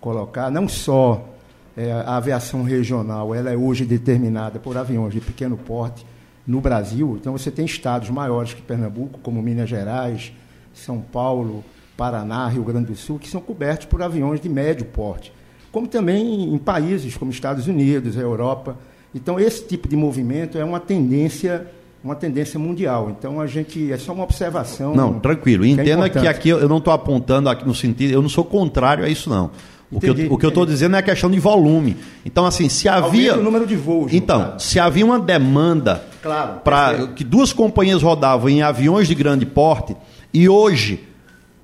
[0.00, 1.28] colocar, não só
[1.76, 6.06] é, a aviação regional, ela é hoje determinada por aviões de pequeno porte
[6.46, 7.16] no Brasil.
[7.20, 10.32] Então você tem estados maiores que Pernambuco, como Minas Gerais,
[10.74, 11.64] São Paulo,
[11.96, 15.32] Paraná, Rio Grande do Sul, que são cobertos por aviões de médio porte
[15.72, 18.76] como também em países como Estados Unidos, a Europa.
[19.14, 21.66] Então, esse tipo de movimento é uma tendência
[22.02, 23.10] uma tendência mundial.
[23.10, 24.94] Então a gente é só uma observação.
[24.94, 25.64] Não, tranquilo.
[25.64, 28.28] Que é Entenda é que aqui eu não estou apontando aqui no sentido, eu não
[28.28, 29.50] sou contrário a isso não.
[29.92, 31.96] O entendi, que eu estou dizendo é a questão de volume.
[32.24, 34.12] Então assim, se havia o número de voos.
[34.12, 39.44] Então, se havia uma demanda claro, para que duas companhias rodavam em aviões de grande
[39.44, 39.96] porte
[40.32, 41.08] e hoje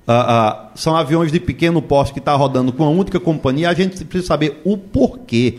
[0.09, 3.75] ah, ah, são aviões de pequeno porte que está rodando com uma única companhia, a
[3.75, 5.59] gente precisa saber o porquê.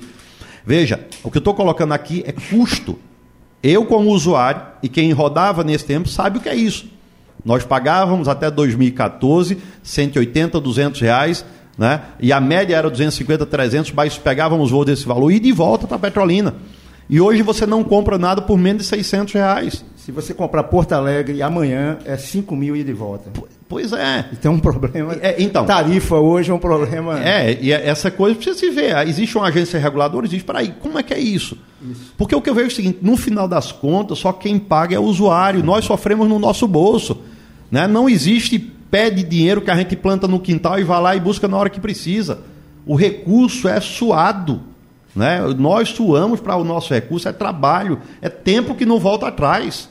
[0.66, 2.98] Veja, o que eu estou colocando aqui é custo.
[3.62, 6.86] Eu, como usuário, e quem rodava nesse tempo, sabe o que é isso.
[7.43, 11.46] Nós pagávamos até 2014 180, 200 reais,
[11.78, 12.02] né?
[12.20, 16.00] e a média era 250, 300, mas pegávamos voo desse valor e de volta para
[16.00, 16.56] Petrolina.
[17.10, 19.86] E hoje você não compra nada por menos de 600 reais.
[20.08, 23.30] Se você comprar Porto Alegre amanhã, é 5 mil e de volta.
[23.67, 24.30] Pois é.
[24.32, 25.13] Então um problema.
[25.22, 27.22] É, então, tarifa hoje é um problema.
[27.22, 29.06] É, e é, essa coisa precisa se ver.
[29.06, 30.46] Existe uma agência reguladora, existe.
[30.46, 31.58] Peraí, como é que é isso?
[31.91, 32.13] isso?
[32.17, 34.96] Porque o que eu vejo é o seguinte: no final das contas, só quem paga
[34.96, 35.62] é o usuário.
[35.62, 37.20] Nós sofremos no nosso bolso.
[37.70, 37.86] Né?
[37.86, 41.20] Não existe pé de dinheiro que a gente planta no quintal e vai lá e
[41.20, 42.39] busca na hora que precisa.
[42.86, 44.62] O recurso é suado.
[45.13, 45.41] Né?
[45.58, 49.89] Nós suamos para o nosso recurso, é trabalho, é tempo que não volta atrás.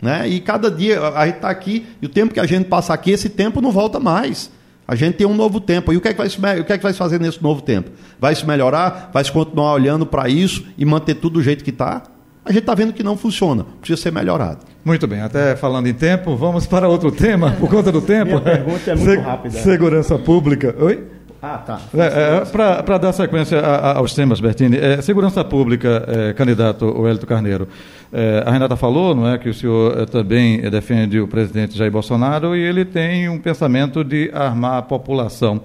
[0.00, 0.28] Né?
[0.28, 3.10] E cada dia a gente está aqui, e o tempo que a gente passa aqui,
[3.10, 4.50] esse tempo não volta mais.
[4.86, 5.92] A gente tem um novo tempo.
[5.92, 7.42] E o que é que vai se, o que é que vai se fazer nesse
[7.42, 7.90] novo tempo?
[8.18, 9.10] Vai se melhorar?
[9.12, 12.04] Vai se continuar olhando para isso e manter tudo do jeito que está?
[12.42, 14.60] A gente está vendo que não funciona, precisa ser melhorado.
[14.82, 18.30] Muito bem, até falando em tempo, vamos para outro tema, por conta do tempo.
[18.30, 19.58] Minha pergunta é muito Se rápida.
[19.58, 20.74] Segurança pública.
[20.80, 21.04] Oi?
[21.42, 21.80] Ah, tá.
[21.94, 26.86] É, é, Para dar sequência a, a, aos temas, Bertini, é, segurança pública, é, candidato
[26.86, 27.68] Wellington Carneiro.
[28.12, 31.92] É, a Renata falou, não é, que o senhor é, também defende o presidente Jair
[31.92, 35.60] Bolsonaro e ele tem um pensamento de armar a população.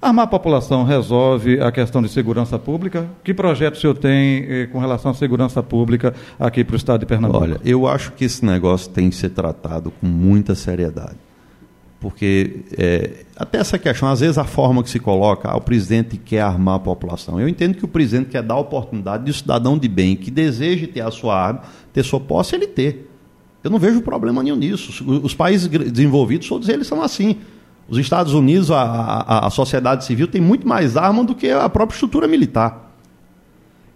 [0.00, 3.06] Armar a população resolve a questão de segurança pública?
[3.22, 7.00] Que projeto o senhor tem eh, com relação à segurança pública aqui para o estado
[7.00, 7.44] de Pernambuco?
[7.44, 11.16] Olha, eu acho que esse negócio tem que ser tratado com muita seriedade
[12.02, 16.16] porque é, até essa questão, às vezes a forma que se coloca, ah, o presidente
[16.16, 17.40] quer armar a população.
[17.40, 20.28] Eu entendo que o presidente quer dar a oportunidade de um cidadão de bem que
[20.28, 23.10] deseje ter a sua arma, ter sua posse, ele ter.
[23.62, 25.04] Eu não vejo problema nenhum nisso.
[25.22, 27.36] Os países desenvolvidos, todos eles são assim.
[27.88, 31.68] Os Estados Unidos, a, a, a sociedade civil tem muito mais arma do que a
[31.68, 32.90] própria estrutura militar.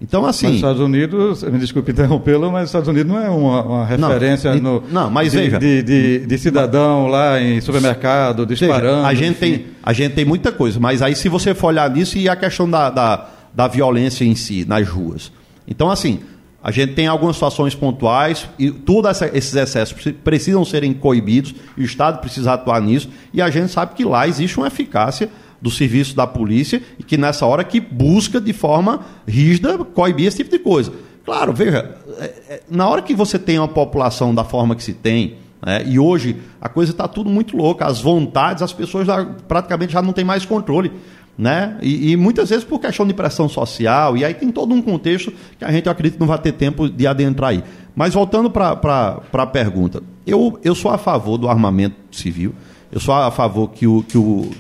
[0.00, 0.46] Então, assim.
[0.46, 3.86] Mas os Estados Unidos, me desculpe interrompê-lo, mas os Estados Unidos não é uma, uma
[3.86, 8.44] referência não, no, não, mas de, veja, de, de, de cidadão mas, lá em supermercado,
[8.44, 8.96] disparando.
[8.96, 11.88] Veja, a, gente tem, a gente tem muita coisa, mas aí se você for olhar
[11.90, 15.32] nisso e a questão da, da, da violência em si, nas ruas.
[15.66, 16.20] Então, assim,
[16.62, 21.84] a gente tem algumas situações pontuais e todos esses excessos precisam serem coibidos e o
[21.84, 26.14] Estado precisa atuar nisso e a gente sabe que lá existe uma eficácia do serviço
[26.14, 30.58] da polícia e que nessa hora que busca de forma rígida coibir esse tipo de
[30.58, 30.92] coisa.
[31.24, 34.92] Claro, veja, é, é, na hora que você tem uma população da forma que se
[34.92, 39.24] tem, né, e hoje a coisa está tudo muito louca, as vontades, as pessoas já,
[39.24, 40.92] praticamente já não têm mais controle.
[41.38, 41.76] Né?
[41.82, 45.30] E, e, muitas vezes por questão de pressão social, e aí tem todo um contexto
[45.58, 47.62] que a gente acredita que não vai ter tempo de adentrar aí.
[47.94, 52.54] Mas voltando para a pergunta, eu, eu sou a favor do armamento civil,
[52.90, 54.50] eu sou a favor que o, que o,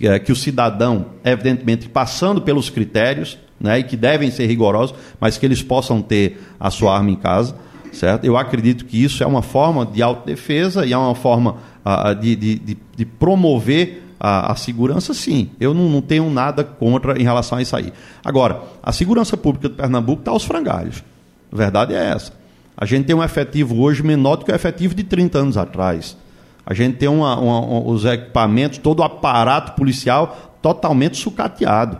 [0.00, 5.38] é, que o cidadão, evidentemente, passando pelos critérios, né, e que devem ser rigorosos, mas
[5.38, 7.56] que eles possam ter a sua arma em casa,
[7.92, 8.24] certo?
[8.24, 12.36] Eu acredito que isso é uma forma de autodefesa e é uma forma uh, de,
[12.36, 15.50] de, de, promover a, a, segurança, sim.
[15.60, 17.92] Eu não, não, tenho nada contra em relação a isso aí.
[18.24, 21.04] Agora, a segurança pública de Pernambuco está aos frangalhos.
[21.52, 22.32] A verdade é essa.
[22.76, 26.16] A gente tem um efetivo hoje menor do que o efetivo de 30 anos atrás.
[26.64, 31.98] A gente tem uma, uma, os equipamentos, todo o aparato policial totalmente sucateado.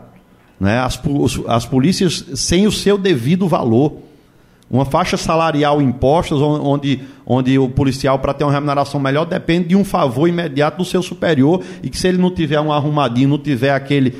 [0.58, 0.78] Né?
[0.78, 1.00] As,
[1.46, 4.05] as polícias sem o seu devido valor.
[4.68, 9.76] Uma faixa salarial impostas, onde, onde o policial, para ter uma remuneração melhor, depende de
[9.76, 13.38] um favor imediato do seu superior e que se ele não tiver um arrumadinho, não
[13.38, 14.18] tiver aquele,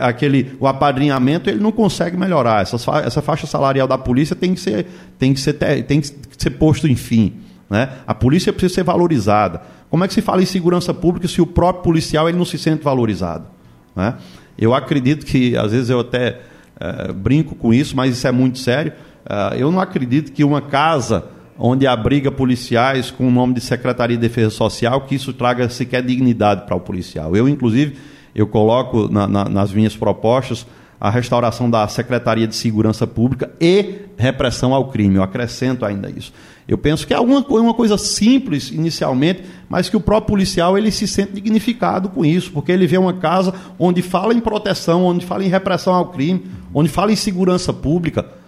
[0.00, 2.62] aquele o apadrinhamento, ele não consegue melhorar.
[2.62, 4.86] Essa, essa faixa salarial da polícia tem que ser,
[5.18, 7.34] tem que ser, tem que ser posto em fim.
[7.68, 7.90] Né?
[8.06, 9.60] A polícia precisa ser valorizada.
[9.90, 12.56] Como é que se fala em segurança pública se o próprio policial ele não se
[12.56, 13.44] sente valorizado?
[13.94, 14.14] Né?
[14.58, 16.40] Eu acredito que, às vezes eu até
[16.80, 20.60] é, brinco com isso, mas isso é muito sério Uh, eu não acredito que uma
[20.60, 21.24] casa
[21.58, 26.02] onde abriga policiais com o nome de Secretaria de Defesa Social, que isso traga sequer
[26.02, 27.36] dignidade para o policial.
[27.36, 27.96] Eu, inclusive,
[28.34, 30.66] eu coloco na, na, nas minhas propostas
[31.00, 35.16] a restauração da Secretaria de Segurança Pública e repressão ao crime.
[35.16, 36.32] Eu acrescento ainda isso.
[36.66, 40.92] Eu penso que é uma, uma coisa simples inicialmente, mas que o próprio policial ele
[40.92, 45.26] se sente dignificado com isso, porque ele vê uma casa onde fala em proteção, onde
[45.26, 48.41] fala em repressão ao crime, onde fala em segurança pública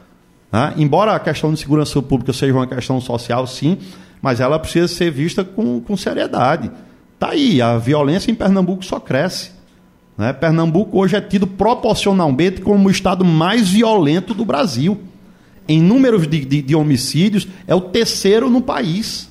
[0.55, 0.73] né?
[0.77, 3.77] Embora a questão de segurança pública seja uma questão social, sim,
[4.23, 6.71] mas ela precisa ser vista com, com seriedade.
[7.15, 9.51] Está aí, a violência em Pernambuco só cresce.
[10.17, 10.33] Né?
[10.33, 15.01] Pernambuco hoje é tido proporcionalmente como o estado mais violento do Brasil.
[15.67, 19.29] Em números de, de, de homicídios, é o terceiro no país.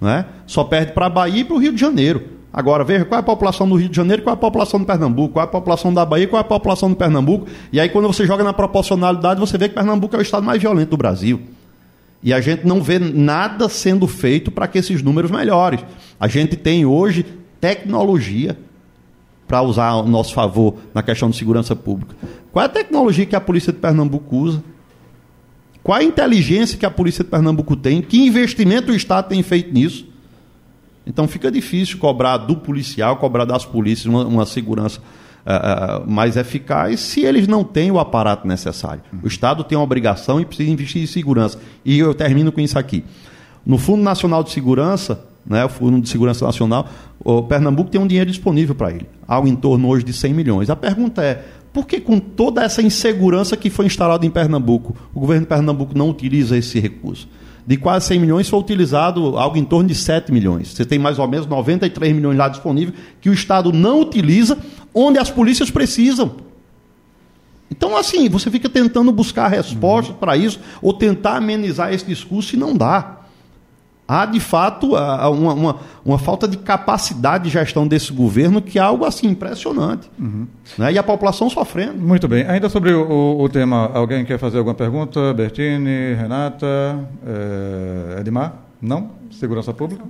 [0.00, 0.24] Né?
[0.48, 2.24] Só perde para a Bahia e para o Rio de Janeiro.
[2.52, 4.86] Agora, veja qual é a população do Rio de Janeiro, qual é a população do
[4.86, 7.46] Pernambuco, qual é a população da Bahia, qual é a população do Pernambuco.
[7.72, 10.60] E aí, quando você joga na proporcionalidade, você vê que Pernambuco é o estado mais
[10.60, 11.40] violento do Brasil.
[12.22, 15.80] E a gente não vê nada sendo feito para que esses números melhorem.
[16.18, 17.24] A gente tem hoje
[17.60, 18.58] tecnologia
[19.46, 22.14] para usar ao nosso favor na questão de segurança pública.
[22.52, 24.62] Qual é a tecnologia que a polícia de Pernambuco usa?
[25.82, 28.02] Qual a inteligência que a polícia de Pernambuco tem?
[28.02, 30.06] Que investimento o Estado tem feito nisso?
[31.10, 35.00] Então fica difícil cobrar do policial, cobrar das polícias uma, uma segurança
[35.44, 39.02] uh, uh, mais eficaz se eles não têm o aparato necessário.
[39.20, 41.58] O Estado tem uma obrigação e precisa investir em segurança.
[41.84, 43.04] E eu termino com isso aqui.
[43.66, 48.06] No Fundo Nacional de Segurança, né, o Fundo de Segurança Nacional, o Pernambuco tem um
[48.06, 50.70] dinheiro disponível para ele, algo em torno hoje de 100 milhões.
[50.70, 55.18] A pergunta é, por que com toda essa insegurança que foi instalada em Pernambuco, o
[55.18, 57.28] governo de Pernambuco não utiliza esse recurso?
[57.66, 60.68] De quase 100 milhões foi utilizado algo em torno de 7 milhões.
[60.68, 64.58] Você tem mais ou menos 93 milhões lá disponíveis que o Estado não utiliza,
[64.94, 66.32] onde as polícias precisam.
[67.70, 70.18] Então, assim, você fica tentando buscar respostas uhum.
[70.18, 73.19] para isso, ou tentar amenizar esse discurso e não dá
[74.10, 78.82] há de fato uma, uma, uma, falta de capacidade de gestão desse governo que é
[78.82, 80.10] algo assim impressionante.
[80.18, 80.48] Uhum.
[80.76, 80.94] Né?
[80.94, 81.96] E a população sofrendo.
[81.98, 82.44] Muito bem.
[82.44, 85.32] Ainda sobre o, o, tema, alguém quer fazer alguma pergunta?
[85.32, 86.66] Bertini, Renata,
[87.24, 88.54] é, Edmar?
[88.82, 89.12] Não?
[89.30, 90.04] Segurança Pública?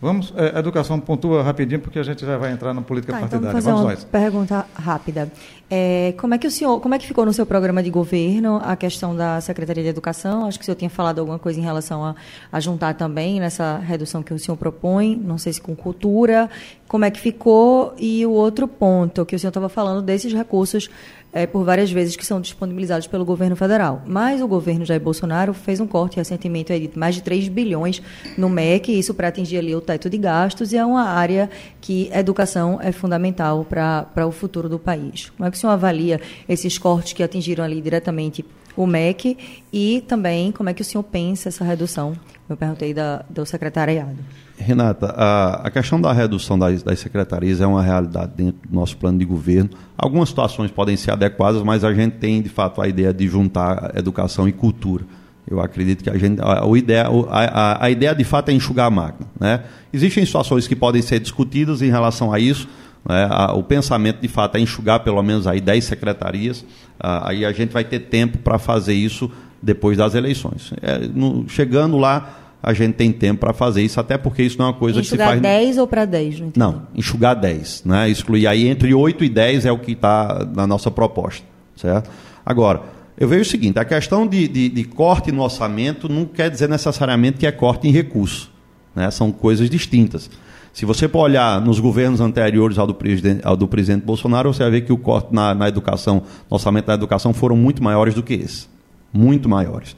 [0.00, 3.48] Vamos, é, educação pontua rapidinho, porque a gente já vai entrar na política tá, partidária.
[3.48, 4.04] Então vou fazer Vamos uma nós.
[4.04, 5.30] pergunta rápida.
[5.68, 8.60] É, como é que o senhor, como é que ficou no seu programa de governo
[8.64, 10.46] a questão da Secretaria de Educação?
[10.46, 12.14] Acho que o senhor tinha falado alguma coisa em relação a,
[12.50, 16.48] a juntar também nessa redução que o senhor propõe, não sei se com cultura.
[16.88, 17.94] Como é que ficou?
[17.98, 20.88] E o outro ponto que o senhor estava falando desses recursos
[21.32, 24.02] é, por várias vezes que são disponibilizados pelo governo federal.
[24.06, 28.02] Mas o governo Jair Bolsonaro fez um corte recentemente de mais de 3 bilhões
[28.36, 32.10] no MEC, isso para atingir ali o teto de gastos, e é uma área que
[32.12, 35.30] a educação é fundamental para o futuro do país.
[35.36, 38.44] Como é que o senhor avalia esses cortes que atingiram ali diretamente
[38.76, 39.36] o MEC
[39.72, 42.14] e também como é que o senhor pensa essa redução?
[42.48, 44.18] Eu perguntei da, do secretariado.
[44.62, 48.96] Renata, a, a questão da redução das, das, secretarias é uma realidade dentro do nosso
[48.96, 49.70] plano de governo.
[49.96, 53.92] Algumas situações podem ser adequadas, mas a gente tem, de fato, a ideia de juntar
[53.96, 55.04] educação e cultura.
[55.50, 58.86] Eu acredito que a, gente, a, a ideia, a, a, ideia, de fato, é enxugar
[58.86, 59.28] a máquina.
[59.38, 59.62] Né?
[59.92, 62.68] Existem situações que podem ser discutidas em relação a isso.
[63.08, 63.28] Né?
[63.54, 66.64] o pensamento, de fato, é enxugar pelo menos aí 10 secretarias.
[67.00, 69.30] aí a gente vai ter tempo para fazer isso
[69.62, 70.72] depois das eleições.
[70.80, 74.66] É, no, chegando lá, a gente tem tempo para fazer isso, até porque isso não
[74.66, 75.54] é uma coisa enxugar que se faz.
[75.54, 76.40] Enxugar 10 ou para 10?
[76.40, 77.84] Não, não, enxugar 10.
[77.84, 78.10] Né?
[78.10, 81.44] Excluir aí entre 8 e 10 é o que está na nossa proposta.
[81.74, 82.10] Certo?
[82.44, 82.82] Agora,
[83.18, 86.68] eu vejo o seguinte: a questão de, de, de, corte no orçamento não quer dizer
[86.68, 88.50] necessariamente que é corte em recurso.
[88.94, 89.10] Né?
[89.10, 90.30] São coisas distintas.
[90.72, 94.62] Se você for olhar nos governos anteriores ao do, presidente, ao do presidente Bolsonaro, você
[94.62, 98.14] vai ver que o corte na, na educação, no orçamento da educação, foram muito maiores
[98.14, 98.68] do que esse.
[99.12, 99.96] Muito maiores.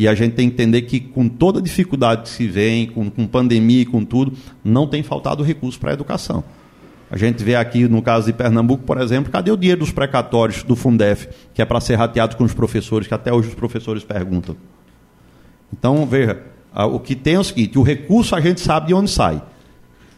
[0.00, 3.10] E a gente tem que entender que, com toda a dificuldade que se vem, com,
[3.10, 4.32] com pandemia e com tudo,
[4.64, 6.42] não tem faltado recurso para a educação.
[7.10, 10.62] A gente vê aqui, no caso de Pernambuco, por exemplo, cadê o dinheiro dos precatórios
[10.62, 14.02] do Fundef, que é para ser rateado com os professores, que até hoje os professores
[14.02, 14.56] perguntam.
[15.70, 19.10] Então, veja, o que tem é o seguinte: o recurso a gente sabe de onde
[19.10, 19.42] sai.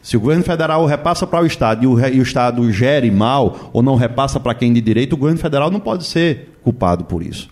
[0.00, 3.70] Se o governo federal repassa para o Estado e o, e o Estado gere mal
[3.72, 7.20] ou não repassa para quem de direito, o governo federal não pode ser culpado por
[7.20, 7.50] isso.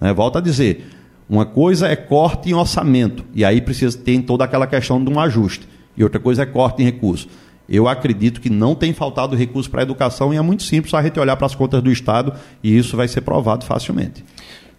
[0.00, 0.10] Né?
[0.14, 0.95] Volto a dizer:
[1.28, 5.18] Uma coisa é corte em orçamento, e aí precisa ter toda aquela questão de um
[5.18, 5.66] ajuste.
[5.96, 7.28] E outra coisa é corte em recursos.
[7.68, 11.02] Eu acredito que não tem faltado recurso para a educação e é muito simples a
[11.02, 14.24] gente olhar para as contas do Estado e isso vai ser provado facilmente.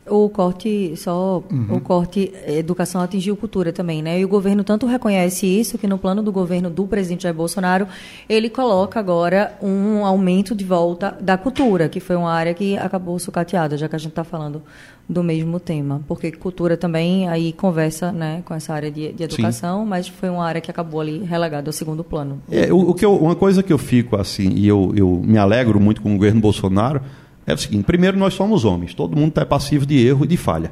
[0.09, 1.77] O corte, só uhum.
[1.77, 4.19] o corte educação atingiu cultura também, né?
[4.19, 7.87] E o governo tanto reconhece isso que no plano do governo do presidente Jair Bolsonaro,
[8.27, 13.17] ele coloca agora um aumento de volta da cultura, que foi uma área que acabou
[13.19, 14.61] sucateada, já que a gente está falando
[15.07, 16.01] do mesmo tema.
[16.07, 19.89] Porque cultura também aí conversa né, com essa área de, de educação, Sim.
[19.89, 22.41] mas foi uma área que acabou ali relegada ao segundo plano.
[22.51, 25.37] É, o, o que eu, uma coisa que eu fico assim, e eu, eu me
[25.37, 27.01] alegro muito com o governo Bolsonaro,
[27.47, 30.37] é o seguinte: primeiro, nós somos homens, todo mundo está passivo de erro e de
[30.37, 30.71] falha.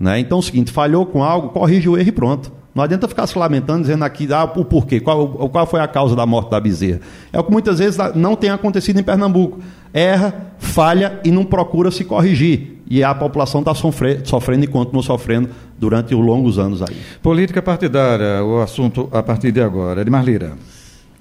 [0.00, 0.18] Né?
[0.18, 2.50] Então é o seguinte: falhou com algo, corrige o erro e pronto.
[2.74, 6.14] Não adianta ficar se lamentando, dizendo aqui ah, o porquê, qual, qual foi a causa
[6.14, 7.00] da morte da bezerra.
[7.32, 9.60] É o que muitas vezes não tem acontecido em Pernambuco.
[9.94, 12.82] Erra, falha e não procura se corrigir.
[12.88, 15.48] E a população está sofrendo e continua sofrendo
[15.78, 16.94] durante os longos anos aí.
[17.22, 20.02] Política partidária, o assunto a partir de agora.
[20.02, 20.52] Edmar Lira.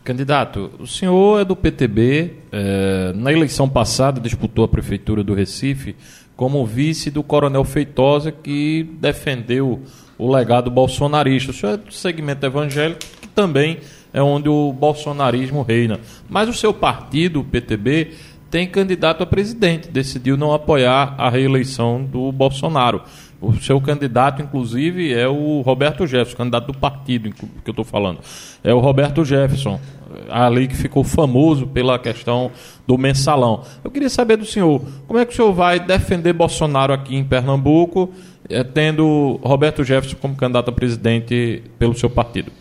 [0.06, 2.34] Candidato, o senhor é do PTB.
[2.51, 5.95] É, na eleição passada disputou a prefeitura do Recife
[6.36, 9.82] como vice do Coronel Feitosa, que defendeu
[10.16, 11.49] o legado bolsonarista.
[11.49, 13.80] O senhor é do segmento evangélico, que também
[14.14, 15.99] é onde o bolsonarismo reina.
[16.30, 18.12] Mas o seu partido, o PTB,
[18.51, 19.89] tem candidato a presidente.
[19.89, 23.01] Decidiu não apoiar a reeleição do Bolsonaro.
[23.41, 28.20] O seu candidato, inclusive, é o Roberto Jefferson, candidato do partido que eu estou falando.
[28.64, 29.80] É o Roberto Jefferson,
[30.30, 32.51] ali que ficou famoso pela questão
[32.88, 33.63] do mensalão.
[33.84, 37.24] Eu queria saber do senhor, como é que o senhor vai defender Bolsonaro aqui em
[37.24, 38.11] Pernambuco,
[38.49, 42.51] eh, tendo Roberto Jefferson como candidato a presidente pelo seu partido?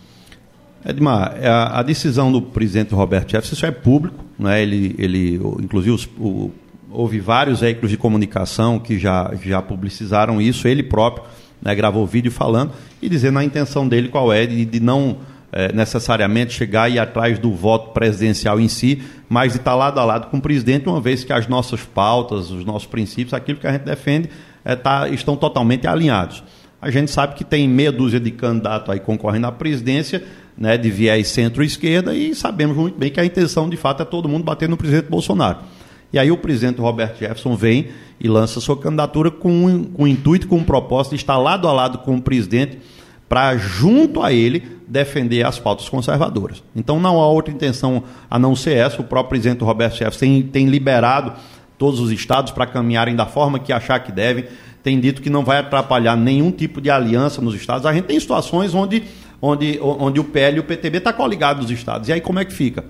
[0.87, 4.61] Edmar, a, a decisão do presidente Roberto Jefferson isso é público, né?
[4.61, 6.51] ele, ele, inclusive os, o
[6.95, 11.25] houve vários veículos de comunicação que já, já publicizaram isso, ele próprio
[11.61, 15.17] né, gravou vídeo falando e dizendo a intenção dele qual é, de, de não
[15.55, 19.97] é, necessariamente chegar e ir atrás do voto presidencial em si, mas de estar lado
[20.01, 23.57] a lado com o presidente, uma vez que as nossas pautas, os nossos princípios, aquilo
[23.57, 24.29] que a gente defende,
[24.65, 26.43] é, tá, estão totalmente alinhados.
[26.81, 30.21] A gente sabe que tem meia dúzia de candidatos aí concorrendo à presidência,
[30.57, 34.27] né, de viés centro-esquerda, e sabemos muito bem que a intenção, de fato, é todo
[34.27, 35.59] mundo bater no presidente Bolsonaro.
[36.11, 37.87] E aí o presidente Roberto Jefferson vem
[38.19, 41.71] e lança sua candidatura com, com o intuito, com o propósito de estar lado a
[41.71, 42.77] lado com o presidente
[43.35, 46.63] para, junto a ele, defender as pautas conservadoras.
[46.73, 49.01] Então não há outra intenção a não ser essa.
[49.01, 51.33] O próprio presidente Roberto Jefferson tem, tem liberado
[51.77, 54.45] todos os estados para caminharem da forma que achar que devem.
[54.81, 57.85] Tem dito que não vai atrapalhar nenhum tipo de aliança nos estados.
[57.85, 59.03] A gente tem situações onde,
[59.41, 62.07] onde, onde o PL e o PTB estão tá coligados nos estados.
[62.07, 62.85] E aí como é que fica?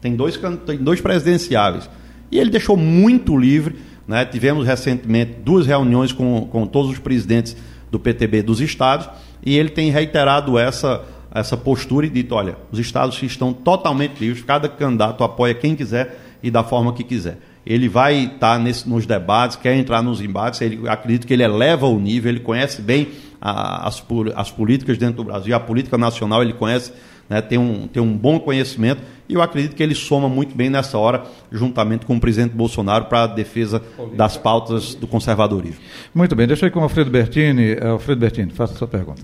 [0.00, 1.90] Tem dois, tem dois presidenciáveis
[2.30, 3.74] e ele deixou muito livre.
[4.06, 4.24] Né?
[4.24, 7.56] Tivemos recentemente duas reuniões com, com todos os presidentes
[7.90, 9.08] do PTB dos estados
[9.44, 14.44] e ele tem reiterado essa, essa postura e dito: olha, os estados estão totalmente livres,
[14.44, 17.38] cada candidato apoia quem quiser e da forma que quiser.
[17.64, 21.86] Ele vai estar nesse, nos debates, quer entrar nos embates, ele acredito que ele eleva
[21.86, 23.08] o nível, ele conhece bem
[23.40, 24.02] a, as,
[24.34, 26.92] as políticas dentro do Brasil, a política nacional ele conhece,
[27.30, 30.68] né, tem, um, tem um bom conhecimento e eu acredito que ele soma muito bem
[30.68, 31.22] nessa hora,
[31.52, 33.80] juntamente com o presidente Bolsonaro, para a defesa
[34.16, 35.80] das pautas do conservadorismo.
[36.12, 37.78] Muito bem, deixa aí com o Alfredo Bertini.
[37.80, 39.22] Alfredo Bertini, faça a sua pergunta.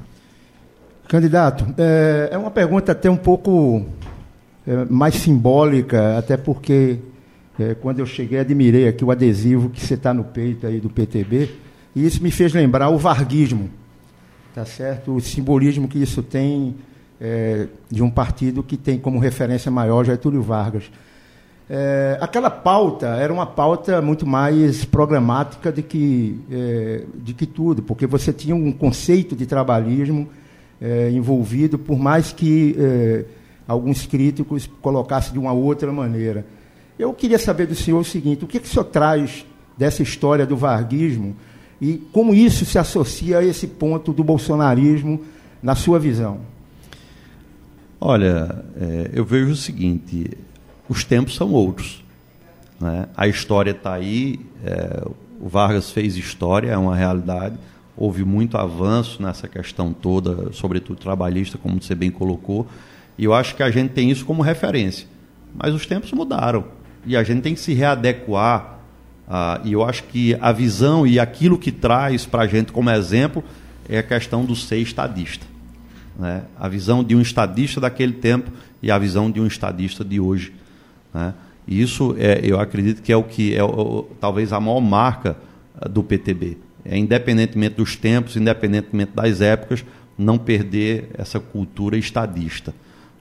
[1.08, 3.84] Candidato, é, é uma pergunta até um pouco
[4.64, 6.98] é, mais simbólica, até porque
[7.58, 10.88] é, quando eu cheguei admirei aqui o adesivo que você está no peito aí do
[10.88, 11.50] PTB,
[11.96, 13.70] e isso me fez lembrar o varguismo,
[14.54, 15.16] tá certo?
[15.16, 16.76] O simbolismo que isso tem
[17.20, 20.90] é, de um partido que tem como referência maior Getúlio Vargas.
[21.68, 27.82] É, aquela pauta era uma pauta muito mais programática de que, é, de que tudo,
[27.82, 30.28] porque você tinha um conceito de trabalhismo
[30.80, 33.24] é, envolvido, por mais que é,
[33.66, 36.46] alguns críticos colocassem de uma outra maneira.
[36.98, 39.44] Eu queria saber do senhor o seguinte: o que, que o senhor traz
[39.76, 41.34] dessa história do varguismo
[41.80, 45.20] e como isso se associa a esse ponto do bolsonarismo
[45.62, 46.40] na sua visão?
[48.00, 50.30] Olha, é, eu vejo o seguinte:
[50.88, 52.04] os tempos são outros.
[52.78, 53.06] Né?
[53.16, 55.02] A história está aí, é,
[55.40, 57.56] o Vargas fez história, é uma realidade.
[57.96, 62.66] Houve muito avanço nessa questão toda, sobretudo trabalhista, como você bem colocou,
[63.16, 65.08] e eu acho que a gente tem isso como referência.
[65.54, 66.64] Mas os tempos mudaram
[67.06, 68.74] e a gente tem que se readequar.
[69.26, 72.90] Ah, e eu acho que a visão e aquilo que traz para a gente como
[72.90, 73.42] exemplo
[73.88, 75.55] é a questão do ser estadista
[76.18, 76.44] né?
[76.58, 78.50] a visão de um estadista daquele tempo
[78.82, 80.52] e a visão de um estadista de hoje.
[81.12, 81.34] Né?
[81.66, 85.36] E isso é, eu acredito que é o que é o, talvez a maior marca
[85.80, 86.58] eh, do PTB.
[86.84, 89.84] é, independentemente dos tempos, independentemente das épocas,
[90.16, 92.72] não perder essa cultura estadista.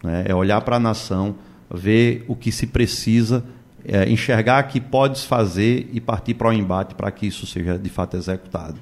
[0.03, 0.25] Né?
[0.27, 1.35] É olhar para a nação,
[1.69, 3.43] ver o que se precisa,
[3.83, 7.89] é, enxergar que pode fazer e partir para o embate para que isso seja de
[7.89, 8.77] fato executado.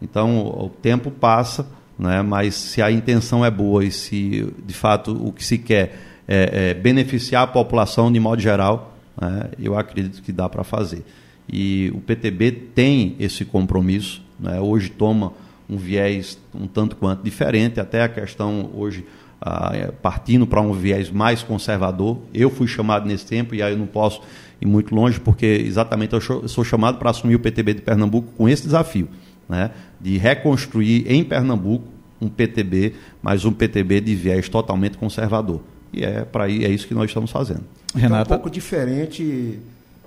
[0.00, 1.66] Então, o tempo passa,
[1.98, 2.22] né?
[2.22, 6.70] mas se a intenção é boa e se de fato o que se quer é,
[6.70, 9.50] é beneficiar a população de modo geral, né?
[9.58, 11.04] eu acredito que dá para fazer.
[11.50, 14.60] E o PTB tem esse compromisso, né?
[14.60, 15.32] hoje toma
[15.68, 19.04] um viés um tanto quanto diferente, até a questão hoje
[19.40, 22.18] ah, partindo para um viés mais conservador.
[22.34, 24.20] Eu fui chamado nesse tempo e aí eu não posso
[24.60, 28.48] ir muito longe, porque exatamente eu sou chamado para assumir o PTB de Pernambuco com
[28.48, 29.08] esse desafio,
[29.48, 29.70] né?
[30.00, 31.86] de reconstruir em Pernambuco
[32.20, 35.60] um PTB, mas um PTB de viés totalmente conservador.
[35.92, 37.62] E é para é isso que nós estamos fazendo.
[37.94, 38.22] Renata?
[38.22, 39.58] Então, um pouco diferente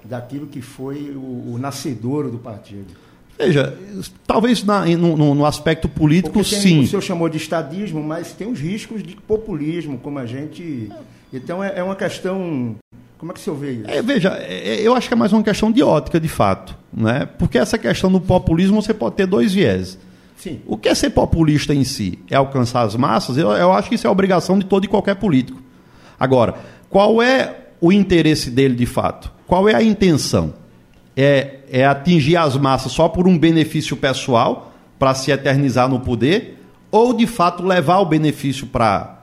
[0.03, 2.87] daquilo que foi o, o nascedouro do partido.
[3.37, 3.75] Veja,
[4.27, 6.79] talvez na, no, no, aspecto político, tem, sim.
[6.81, 10.91] O senhor chamou de estadismo, mas tem os riscos de populismo, como a gente.
[11.33, 12.75] Então é, é uma questão.
[13.21, 13.83] Como é que o senhor vê isso?
[13.87, 16.75] É, veja, é, é, eu acho que é mais uma questão de ótica, de fato.
[16.91, 17.29] Né?
[17.37, 19.95] Porque essa questão do populismo você pode ter dois viés.
[20.35, 20.59] Sim.
[20.65, 22.17] O que é ser populista em si?
[22.31, 23.37] É alcançar as massas?
[23.37, 25.61] Eu, eu acho que isso é obrigação de todo e qualquer político.
[26.19, 26.55] Agora,
[26.89, 29.31] qual é o interesse dele de fato?
[29.45, 30.55] Qual é a intenção?
[31.15, 36.59] É, é atingir as massas só por um benefício pessoal, para se eternizar no poder,
[36.89, 39.21] ou de fato levar o benefício para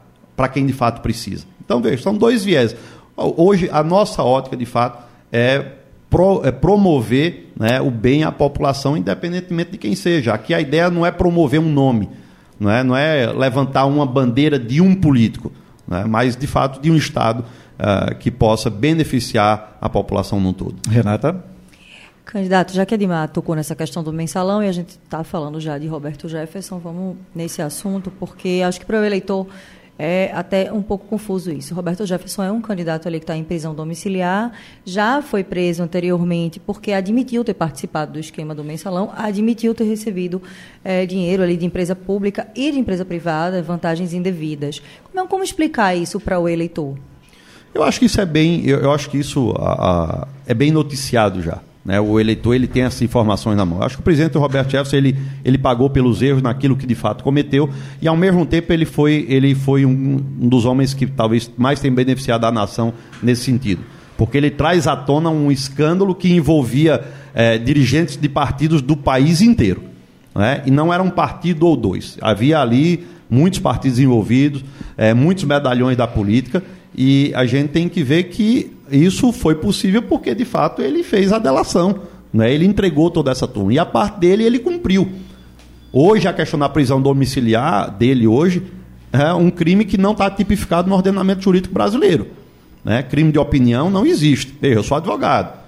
[0.53, 1.47] quem de fato precisa?
[1.65, 2.77] Então, veja, são dois viés.
[3.19, 5.03] Hoje, a nossa ótica, de fato,
[5.33, 5.73] é,
[6.09, 10.33] pro, é promover né, o bem à população, independentemente de quem seja.
[10.33, 12.09] Aqui a ideia não é promover um nome,
[12.59, 15.53] não é, não é levantar uma bandeira de um político,
[15.87, 17.45] né, mas, de fato, de um Estado
[17.79, 20.77] uh, que possa beneficiar a população no todo.
[20.89, 21.45] Renata?
[22.25, 25.59] Candidato, já que a Edmar tocou nessa questão do mensalão e a gente está falando
[25.59, 29.47] já de Roberto Jefferson, vamos nesse assunto, porque acho que para o eleitor
[29.99, 31.75] é até um pouco confuso isso.
[31.75, 34.53] Roberto Jefferson é um candidato ali que está em prisão domiciliar,
[34.85, 40.41] já foi preso anteriormente porque admitiu ter participado do esquema do mensalão, admitiu ter recebido
[40.85, 44.81] é, dinheiro ali de empresa pública e de empresa privada, vantagens indevidas.
[45.13, 46.97] Como, como explicar isso para o eleitor?
[47.75, 50.71] Eu acho que isso é bem, eu, eu acho que isso a, a, é bem
[50.71, 51.61] noticiado já.
[51.89, 51.99] Né?
[51.99, 53.83] O eleitor ele tem essas informações na mão.
[53.83, 57.25] Acho que o presidente Roberto Jefferson ele, ele pagou pelos erros naquilo que de fato
[57.25, 57.71] cometeu
[58.03, 61.81] e ao mesmo tempo ele foi, ele foi um, um dos homens que talvez mais
[61.81, 63.81] tem beneficiado a nação nesse sentido.
[64.19, 69.41] Porque ele traz à tona um escândalo que envolvia é, dirigentes de partidos do país
[69.41, 69.83] inteiro.
[70.35, 70.63] Né?
[70.67, 72.19] E não era um partido ou dois.
[72.21, 74.63] Havia ali muitos partidos envolvidos,
[74.95, 76.63] é, muitos medalhões da política,
[76.95, 81.33] e a gente tem que ver que isso foi possível porque, de fato, ele fez
[81.33, 82.01] a delação.
[82.33, 82.53] Né?
[82.53, 83.73] Ele entregou toda essa turma.
[83.73, 85.09] E a parte dele, ele cumpriu.
[85.93, 88.63] Hoje, a questão da prisão domiciliar dele hoje
[89.13, 92.29] é um crime que não está tipificado no ordenamento jurídico brasileiro.
[92.85, 93.03] Né?
[93.03, 94.55] Crime de opinião não existe.
[94.63, 95.59] Eu sou advogado.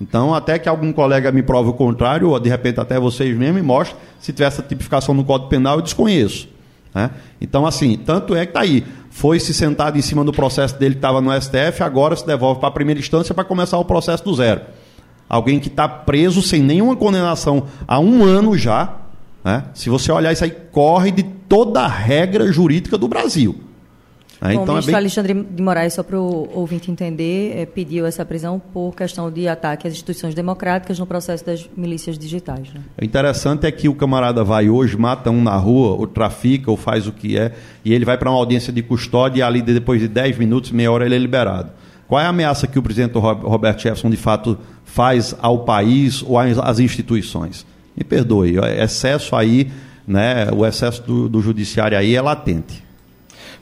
[0.00, 3.60] Então, até que algum colega me prove o contrário, ou de repente até vocês mesmos
[3.60, 6.48] me mostrem, se tiver essa tipificação no Código Penal, eu desconheço.
[6.94, 7.10] Né?
[7.40, 8.84] Então, assim, tanto é que está aí
[9.14, 12.58] foi se sentado em cima do processo dele que estava no STF, agora se devolve
[12.58, 14.62] para a primeira instância para começar o processo do zero.
[15.28, 18.96] Alguém que está preso sem nenhuma condenação há um ano já.
[19.44, 19.66] Né?
[19.72, 23.54] Se você olhar isso aí, corre de toda a regra jurídica do Brasil.
[24.44, 25.00] É, Bom, então o ministro é bem...
[25.00, 29.48] Alexandre de Moraes, só para o ouvinte entender, é, pediu essa prisão por questão de
[29.48, 32.68] ataque às instituições democráticas no processo das milícias digitais.
[32.74, 32.82] Né?
[33.00, 36.76] O interessante é que o camarada vai hoje, mata um na rua, ou trafica, ou
[36.76, 39.98] faz o que é, e ele vai para uma audiência de custódia e ali depois
[39.98, 41.70] de 10 minutos, meia hora, ele é liberado.
[42.06, 46.38] Qual é a ameaça que o presidente Roberto Jefferson de fato faz ao país ou
[46.38, 47.64] às instituições?
[47.96, 49.70] Me perdoe, o excesso aí,
[50.06, 52.84] né, o excesso do, do judiciário aí é latente.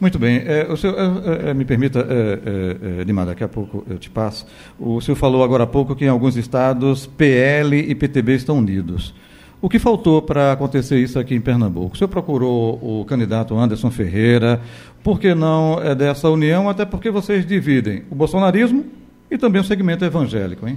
[0.02, 0.42] Muito bem.
[0.44, 4.10] É, o senhor, é, é, me permita, é, é, Lima, daqui a pouco eu te
[4.10, 4.44] passo.
[4.76, 9.14] O senhor falou agora há pouco que em alguns estados PL e PTB estão unidos.
[9.60, 11.94] O que faltou para acontecer isso aqui em Pernambuco?
[11.94, 14.60] O senhor procurou o candidato Anderson Ferreira.
[15.04, 16.68] Por que não é dessa união?
[16.68, 18.84] Até porque vocês dividem o bolsonarismo
[19.30, 20.76] e também o segmento evangélico, hein?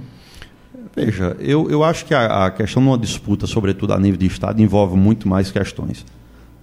[0.94, 4.26] Veja, eu, eu acho que a, a questão de uma disputa, sobretudo a nível de
[4.26, 6.06] Estado, envolve muito mais questões.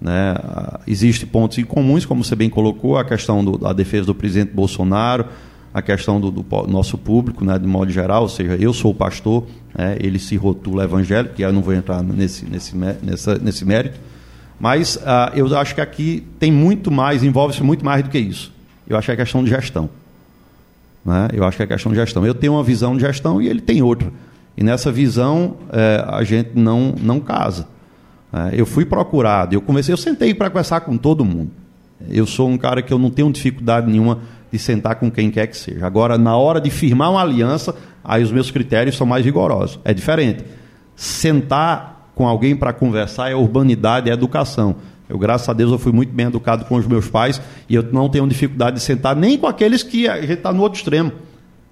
[0.04, 0.36] Né?
[0.86, 4.52] Existem pontos em comuns, como você bem colocou, a questão do, da defesa do presidente
[4.54, 5.28] Bolsonaro,
[5.74, 9.48] a questão do, do, nosso público, né, de modo geral, ou seja, eu sou pastor,
[9.74, 13.98] né, ele se rotula evangélico, e eu não vou entrar nesse, nesse, nessa, nesse mérito,
[14.60, 18.54] mas uh, eu acho que aqui tem muito mais, envolve-se muito mais do que isso.
[18.88, 19.90] Eu acho que é questão de gestão.
[21.04, 21.30] Né?
[21.34, 22.26] Eu acho que é questão de gestão.
[22.26, 24.12] Eu tenho uma visão de gestão e ele tem outra.
[24.56, 27.68] E nessa visão, é, a gente não, não casa.
[28.34, 31.52] É, eu fui procurado, eu comecei, eu sentei para conversar com todo mundo.
[32.10, 34.20] Eu sou um cara que eu não tenho dificuldade nenhuma
[34.52, 35.86] de sentar com quem quer que seja.
[35.86, 39.80] Agora, na hora de firmar uma aliança, aí os meus critérios são mais rigorosos.
[39.86, 40.44] É diferente.
[40.96, 44.76] Sentar com alguém para conversar é urbanidade, é educação.
[45.08, 47.84] Eu, graças a Deus, eu fui muito bem educado com os meus pais e eu
[47.92, 51.12] não tenho dificuldade de sentar nem com aqueles que a gente está no outro extremo.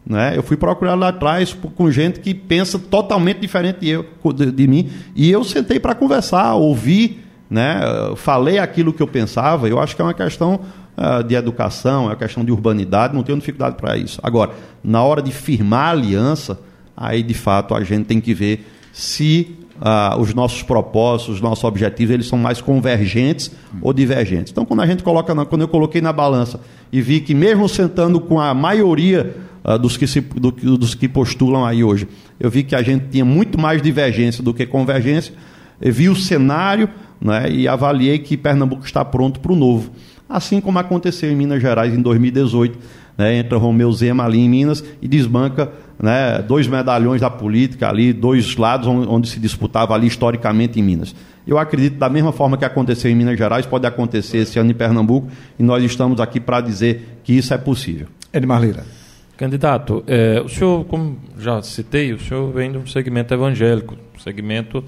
[0.06, 0.34] Né?
[0.36, 4.68] Eu fui procurar lá atrás com gente que pensa totalmente diferente de, eu, de, de
[4.68, 7.80] mim e eu sentei para conversar, ouvir, né?
[8.16, 9.70] falei aquilo que eu pensava.
[9.70, 10.60] Eu acho que é uma questão
[10.98, 14.20] uh, de educação, é uma questão de urbanidade, não tenho dificuldade para isso.
[14.24, 14.52] Agora,
[14.84, 16.60] na hora de firmar a aliança,
[16.96, 21.64] aí de fato a gente tem que ver se uh, os nossos propósitos, os nossos
[21.64, 24.52] objetivos, eles são mais convergentes ou divergentes.
[24.52, 26.60] Então, quando a gente coloca, na, quando eu coloquei na balança
[26.92, 31.08] e vi que mesmo sentando com a maioria uh, dos, que se, do, dos que
[31.08, 32.08] postulam aí hoje,
[32.40, 35.34] eu vi que a gente tinha muito mais divergência do que convergência,
[35.82, 36.90] eu vi o cenário
[37.20, 39.92] né, e avaliei que Pernambuco está pronto para o novo.
[40.30, 42.78] Assim como aconteceu em Minas Gerais em 2018,
[43.18, 48.14] né, entra Romeu Zema ali em Minas e desbanca né, dois medalhões da política ali,
[48.14, 51.14] dois lados onde se disputava ali historicamente em Minas.
[51.46, 54.76] Eu acredito da mesma forma que aconteceu em Minas Gerais, pode acontecer esse ano em
[54.76, 55.28] Pernambuco,
[55.60, 58.08] e nós estamos aqui para dizer que isso é possível.
[58.32, 59.01] Edmar Lira.
[59.42, 64.20] Candidato, é, o senhor, como já citei, o senhor vem de um segmento evangélico, um
[64.20, 64.84] segmento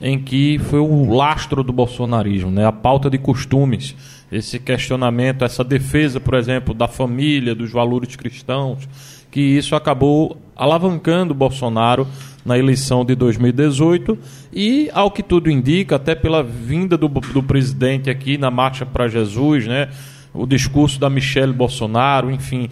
[0.00, 3.96] em que foi o lastro do bolsonarismo, né, a pauta de costumes,
[4.30, 8.88] esse questionamento, essa defesa, por exemplo, da família, dos valores cristãos,
[9.28, 12.06] que isso acabou alavancando Bolsonaro
[12.44, 14.16] na eleição de 2018
[14.52, 19.08] e, ao que tudo indica, até pela vinda do, do presidente aqui na Marcha para
[19.08, 19.88] Jesus, né,
[20.36, 22.68] o discurso da Michelle Bolsonaro, enfim,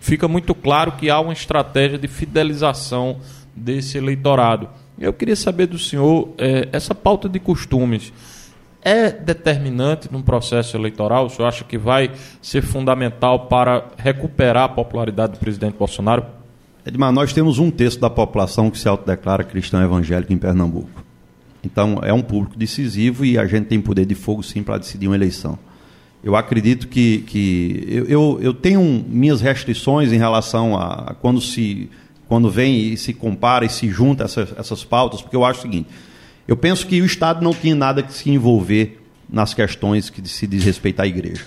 [0.00, 3.18] fica muito claro que há uma estratégia de fidelização
[3.54, 4.68] desse eleitorado.
[4.98, 8.12] Eu queria saber do senhor é, essa pauta de costumes
[8.82, 11.26] é determinante num processo eleitoral?
[11.26, 12.10] O senhor acha que vai
[12.40, 16.24] ser fundamental para recuperar a popularidade do presidente Bolsonaro?
[16.86, 21.04] Edmar, nós temos um terço da população que se autodeclara cristão evangélico em Pernambuco.
[21.62, 25.08] Então, é um público decisivo e a gente tem poder de fogo, sim, para decidir
[25.08, 25.58] uma eleição.
[26.22, 31.88] Eu acredito que, que eu, eu, eu tenho minhas restrições em relação a quando se
[32.28, 35.62] quando vem e se compara e se junta essas, essas pautas, porque eu acho o
[35.62, 35.88] seguinte:
[36.46, 40.46] eu penso que o Estado não tinha nada que se envolver nas questões que se
[40.46, 41.44] diz respeito à igreja.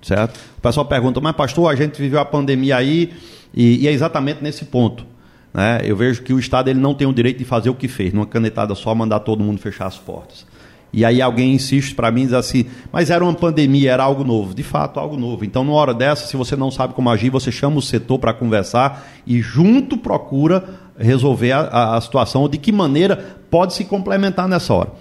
[0.00, 0.38] Certo?
[0.56, 3.12] O pessoal pergunta, mas pastor, a gente viveu a pandemia aí
[3.52, 5.04] e, e é exatamente nesse ponto.
[5.52, 5.80] Né?
[5.82, 8.12] Eu vejo que o Estado ele não tem o direito de fazer o que fez,
[8.12, 10.46] numa canetada só mandar todo mundo fechar as portas.
[10.92, 14.54] E aí alguém insiste para mim diz assim, mas era uma pandemia, era algo novo.
[14.54, 15.44] De fato, algo novo.
[15.44, 18.32] Então, numa hora dessa, se você não sabe como agir, você chama o setor para
[18.32, 20.64] conversar e junto procura
[20.98, 24.92] resolver a, a situação ou de que maneira pode se complementar nessa hora.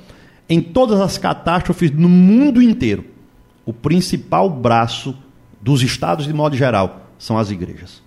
[0.49, 3.05] Em todas as catástrofes no mundo inteiro,
[3.65, 5.15] o principal braço
[5.61, 8.01] dos estados, de modo geral, são as igrejas.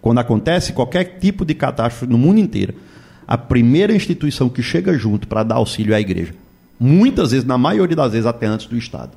[0.00, 2.74] Quando acontece qualquer tipo de catástrofe no mundo inteiro,
[3.26, 6.34] a primeira instituição que chega junto para dar auxílio é a igreja.
[6.78, 9.12] Muitas vezes, na maioria das vezes, até antes do Estado.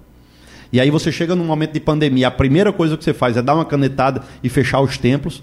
[0.72, 3.42] E aí você chega num momento de pandemia, a primeira coisa que você faz é
[3.42, 5.42] dar uma canetada e fechar os templos,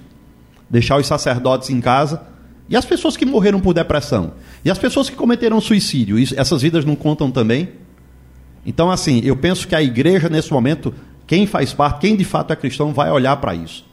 [0.68, 2.22] deixar os sacerdotes em casa.
[2.68, 4.34] E as pessoas que morreram por depressão?
[4.64, 6.18] E as pessoas que cometeram suicídio?
[6.18, 7.70] Isso, essas vidas não contam também?
[8.64, 10.94] Então, assim, eu penso que a igreja, nesse momento,
[11.26, 13.84] quem faz parte, quem de fato é cristão, vai olhar para isso.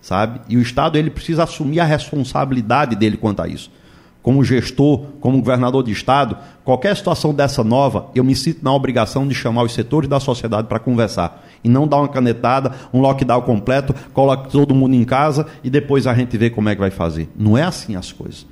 [0.00, 0.40] Sabe?
[0.48, 3.70] E o Estado ele precisa assumir a responsabilidade dele quanto a isso
[4.22, 9.26] como gestor, como governador de estado, qualquer situação dessa nova, eu me sinto na obrigação
[9.26, 11.46] de chamar os setores da sociedade para conversar.
[11.62, 16.06] E não dar uma canetada, um lockdown completo, coloque todo mundo em casa e depois
[16.06, 17.28] a gente vê como é que vai fazer.
[17.36, 18.46] Não é assim as coisas.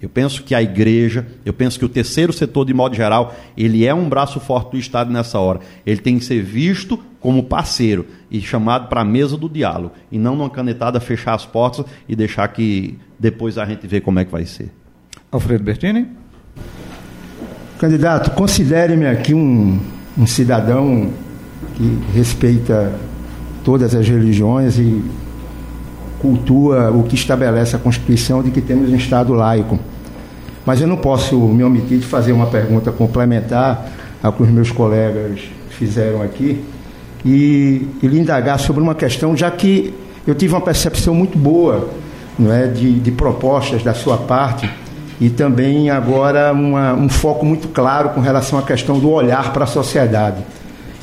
[0.00, 3.86] Eu penso que a igreja, eu penso que o terceiro setor, de modo geral, ele
[3.86, 5.60] é um braço forte do Estado nessa hora.
[5.86, 9.92] Ele tem que ser visto como parceiro e chamado para a mesa do diálogo.
[10.10, 14.18] E não numa canetada fechar as portas e deixar que depois a gente vê como
[14.18, 14.72] é que vai ser.
[15.32, 16.06] Alfredo Bertini.
[17.78, 19.80] Candidato, considere-me aqui um,
[20.16, 21.08] um cidadão
[21.74, 22.92] que respeita
[23.64, 25.02] todas as religiões e
[26.20, 29.80] cultua o que estabelece a Constituição de que temos um Estado laico.
[30.66, 33.90] Mas eu não posso me omitir de fazer uma pergunta complementar
[34.22, 36.62] ao que os meus colegas fizeram aqui
[37.24, 39.94] e, e lhe indagar sobre uma questão, já que
[40.26, 41.88] eu tive uma percepção muito boa
[42.38, 44.68] não é, de, de propostas da sua parte
[45.22, 49.62] e também agora uma, um foco muito claro com relação à questão do olhar para
[49.62, 50.38] a sociedade.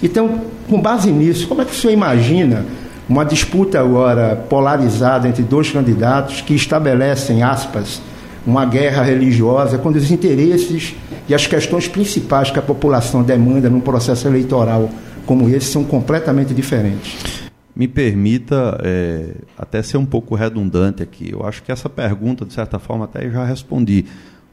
[0.03, 2.65] Então, com base nisso, como é que o senhor imagina
[3.07, 8.01] uma disputa agora polarizada entre dois candidatos que estabelecem, aspas,
[8.45, 10.97] uma guerra religiosa, quando os interesses
[11.29, 14.89] e as questões principais que a população demanda num processo eleitoral
[15.25, 17.48] como esse são completamente diferentes.
[17.79, 21.31] Me permita é, até ser um pouco redundante aqui.
[21.31, 24.03] Eu acho que essa pergunta, de certa forma, até já respondi.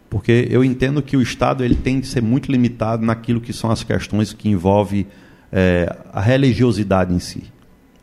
[0.09, 3.69] Porque eu entendo que o Estado ele tem que ser muito limitado naquilo que são
[3.69, 5.09] as questões que envolvem
[5.51, 7.43] é, a religiosidade em si.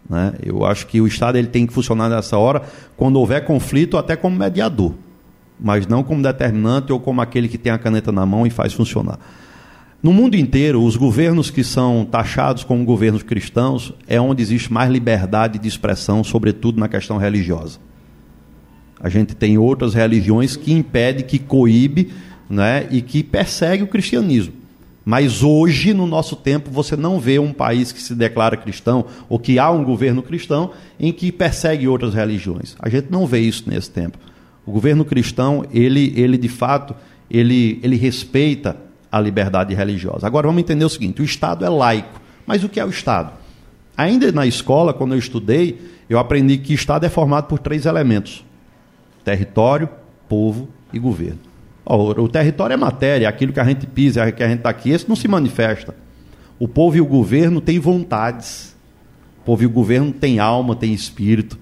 [0.10, 0.34] Né?
[0.44, 2.62] Eu acho que o Estado ele tem que funcionar nessa hora
[2.98, 4.94] quando houver conflito, até como mediador,
[5.58, 8.74] mas não como determinante ou como aquele que tem a caneta na mão e faz
[8.74, 9.18] funcionar.
[10.04, 14.92] No mundo inteiro, os governos que são taxados como governos cristãos é onde existe mais
[14.92, 17.80] liberdade de expressão, sobretudo na questão religiosa.
[19.00, 22.12] A gente tem outras religiões que impede, que coíbe
[22.50, 24.54] né, e que persegue o cristianismo.
[25.06, 29.40] Mas hoje, no nosso tempo, você não vê um país que se declara cristão ou
[29.40, 32.76] que há um governo cristão em que persegue outras religiões.
[32.78, 34.18] A gente não vê isso nesse tempo.
[34.66, 36.94] O governo cristão, ele, ele de fato,
[37.32, 38.76] ele, ele respeita
[39.14, 40.26] a liberdade religiosa.
[40.26, 42.20] Agora vamos entender o seguinte: o Estado é laico.
[42.48, 43.32] Mas o que é o Estado?
[43.96, 48.44] Ainda na escola, quando eu estudei, eu aprendi que Estado é formado por três elementos:
[49.24, 49.88] território,
[50.28, 51.40] povo e governo.
[51.86, 55.08] O território é matéria, aquilo que a gente pisa, que a gente está aqui, esse
[55.08, 55.94] não se manifesta.
[56.58, 58.76] O povo e o governo têm vontades.
[59.42, 61.60] O povo e o governo têm alma, têm espírito.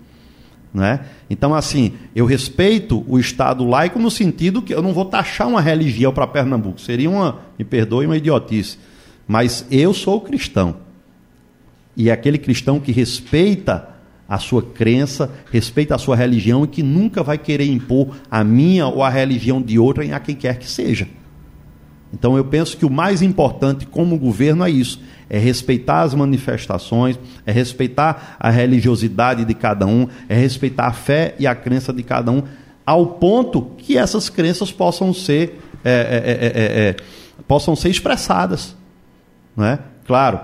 [0.73, 1.01] Né?
[1.29, 5.61] Então, assim, eu respeito o Estado laico no sentido que eu não vou taxar uma
[5.61, 6.79] religião para Pernambuco.
[6.79, 8.77] Seria uma, me perdoe, uma idiotice.
[9.27, 10.77] Mas eu sou cristão.
[11.95, 13.89] E é aquele cristão que respeita
[14.27, 18.87] a sua crença, respeita a sua religião e que nunca vai querer impor a minha
[18.87, 21.07] ou a religião de outra a quem quer que seja.
[22.13, 27.17] Então eu penso que o mais importante como governo é isso: é respeitar as manifestações,
[27.45, 32.03] é respeitar a religiosidade de cada um, é respeitar a fé e a crença de
[32.03, 32.43] cada um,
[32.85, 36.95] ao ponto que essas crenças possam ser, é, é, é,
[37.47, 38.75] possam ser expressadas.
[39.55, 39.79] Não é?
[40.05, 40.39] Claro,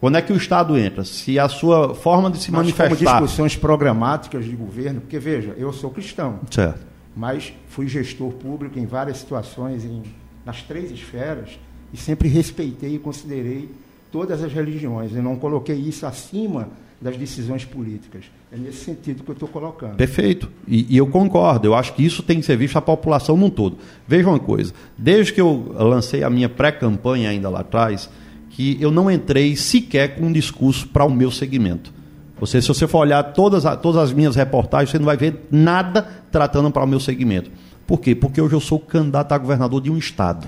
[0.00, 1.04] quando é que o Estado entra?
[1.04, 2.96] Se a sua forma de se mas manifestar.
[2.96, 6.40] Como discussões programáticas de governo, porque veja, eu sou cristão.
[6.50, 6.86] Certo.
[7.16, 10.02] Mas fui gestor público em várias situações, em,
[10.48, 11.58] nas três esferas,
[11.92, 13.68] e sempre respeitei e considerei
[14.10, 15.14] todas as religiões.
[15.14, 18.24] Eu não coloquei isso acima das decisões políticas.
[18.50, 19.96] É nesse sentido que eu estou colocando.
[19.96, 20.50] Perfeito.
[20.66, 21.66] E, e, eu concordo.
[21.66, 23.76] Eu acho que isso tem que ser visto a população num todo.
[24.06, 24.72] Veja uma coisa.
[24.96, 28.08] Desde que eu lancei a minha pré-campanha ainda lá atrás,
[28.48, 31.92] que eu não entrei sequer com um discurso para o meu segmento.
[32.40, 36.08] Você, se você for olhar todas, todas as minhas reportagens, você não vai ver nada
[36.32, 37.50] tratando para o meu segmento.
[37.88, 38.14] Por quê?
[38.14, 40.46] Porque hoje eu sou candidato a governador de um estado,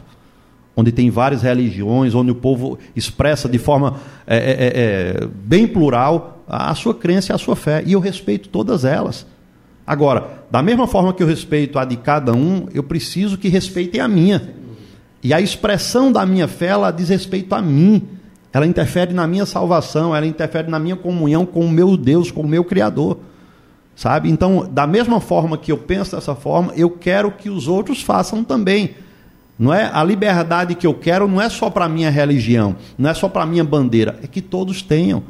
[0.77, 5.67] onde tem várias religiões, onde o povo expressa de forma é, é, é, é bem
[5.67, 7.83] plural a sua crença e a sua fé.
[7.87, 9.27] E eu respeito todas elas.
[9.87, 14.03] Agora, da mesma forma que eu respeito a de cada um, eu preciso que respeitem
[14.03, 14.55] a minha.
[15.23, 18.07] E a expressão da minha fé, ela diz respeito a mim.
[18.53, 22.43] Ela interfere na minha salvação, ela interfere na minha comunhão com o meu Deus, com
[22.43, 23.17] o meu Criador.
[23.95, 24.31] Sabe?
[24.31, 28.43] Então, da mesma forma que eu penso dessa forma, eu quero que os outros façam
[28.43, 28.95] também.
[29.59, 33.15] Não é a liberdade que eu quero não é só para minha religião, não é
[33.15, 35.23] só para minha bandeira, é que todos tenham.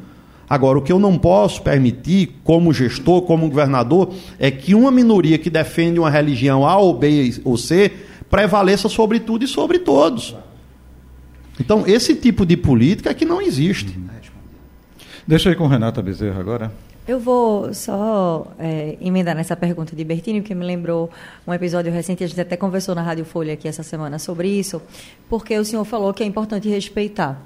[0.49, 5.39] Agora, o que eu não posso permitir, como gestor, como governador, é que uma minoria
[5.39, 7.91] que defende uma religião A ou B ou C
[8.29, 10.37] prevaleça sobre tudo e sobre todos.
[11.59, 13.99] Então, esse tipo de política é que não existe.
[15.27, 16.73] Deixa aí com Renata Bezerra agora.
[17.11, 21.11] Eu vou só é, emendar nessa pergunta de Bertini, porque me lembrou
[21.45, 24.81] um episódio recente, a gente até conversou na Rádio Folha aqui essa semana sobre isso,
[25.29, 27.43] porque o senhor falou que é importante respeitar.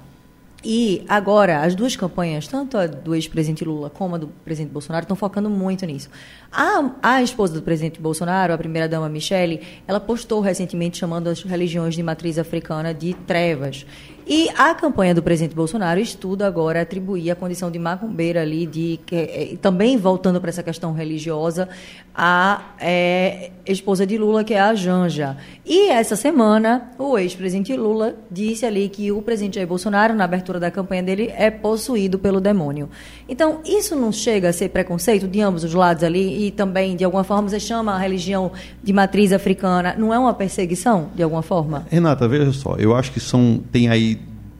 [0.63, 5.03] E agora, as duas campanhas, tanto a do ex-presidente Lula como a do presidente Bolsonaro,
[5.03, 6.11] estão focando muito nisso.
[6.51, 11.95] A, a esposa do presidente Bolsonaro, a primeira-dama Michele, ela postou recentemente chamando as religiões
[11.95, 13.83] de matriz africana de trevas.
[14.27, 18.99] E a campanha do presidente Bolsonaro estuda agora atribuir a condição de macumbeira ali, de
[19.05, 21.69] que, também voltando para essa questão religiosa,
[22.13, 25.37] a é, esposa de Lula, que é a Janja.
[25.63, 30.59] E essa semana, o ex-presidente Lula disse ali que o presidente Jair Bolsonaro, na abertura
[30.59, 32.89] da campanha dele, é possuído pelo demônio.
[33.29, 37.03] Então, isso não chega a ser preconceito de ambos os lados ali e também, de
[37.03, 38.51] alguma forma, você chama a religião
[38.83, 41.85] de matriz africana, não é uma perseguição, de alguma forma?
[41.91, 44.14] Renata, veja só, eu acho que são, tem aí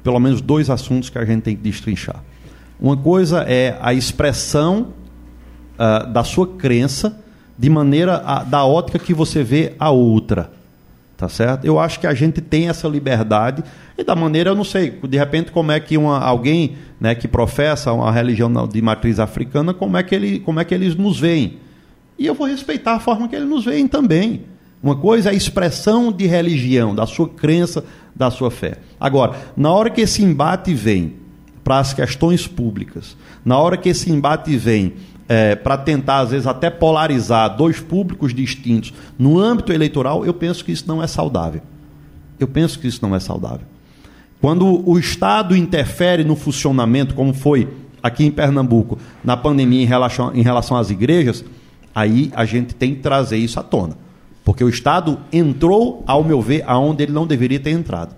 [0.06, 2.24] pelo menos dois assuntos que a gente tem que destrinchar.
[2.80, 4.94] Uma coisa é a expressão
[5.80, 7.20] uh, da sua crença
[7.58, 10.52] de maneira a, da ótica que você vê a outra.
[11.18, 11.66] Tá certo?
[11.66, 13.64] Eu acho que a gente tem essa liberdade
[13.98, 17.28] e da maneira, eu não sei, de repente como é que uma, alguém né, que
[17.28, 21.20] professa uma religião de matriz africana, como é, que ele, como é que eles nos
[21.20, 21.58] veem.
[22.20, 24.44] E eu vou respeitar a forma que eles nos veem também.
[24.84, 27.84] Uma coisa é a expressão de religião, da sua crença,
[28.16, 28.78] da sua fé.
[29.00, 31.16] Agora, na hora que esse embate vem
[31.64, 34.94] para as questões públicas, na hora que esse embate vem
[35.28, 40.64] é, para tentar, às vezes, até polarizar dois públicos distintos no âmbito eleitoral, eu penso
[40.64, 41.62] que isso não é saudável.
[42.40, 43.66] Eu penso que isso não é saudável.
[44.40, 47.68] Quando o Estado interfere no funcionamento, como foi
[48.04, 51.44] aqui em Pernambuco, na pandemia em relação, em relação às igrejas,
[51.94, 53.98] aí a gente tem que trazer isso à tona.
[54.46, 58.16] Porque o Estado entrou, ao meu ver, aonde ele não deveria ter entrado.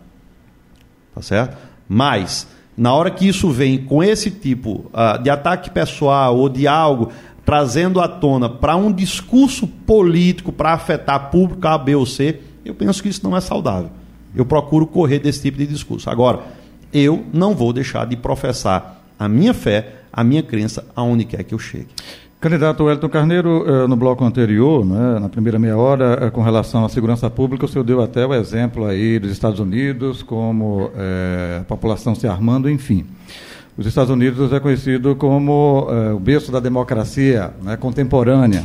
[1.16, 1.58] Tá certo?
[1.88, 2.46] Mas,
[2.78, 7.12] na hora que isso vem com esse tipo uh, de ataque pessoal ou de algo
[7.46, 12.76] trazendo à tona para um discurso político para afetar público A, B ou C, eu
[12.76, 13.90] penso que isso não é saudável.
[14.36, 16.10] Eu procuro correr desse tipo de discurso.
[16.10, 16.42] Agora,
[16.92, 21.54] eu não vou deixar de professar a minha fé, a minha crença, aonde quer que
[21.54, 21.88] eu chegue.
[22.40, 26.86] Candidato Wellington Carneiro, eh, no bloco anterior, né, na primeira meia hora, eh, com relação
[26.86, 31.58] à segurança pública, o senhor deu até o exemplo aí dos Estados Unidos, como é,
[31.62, 33.08] a população se armando, enfim.
[33.76, 38.64] Os Estados Unidos é conhecido como é, o berço da democracia né, contemporânea.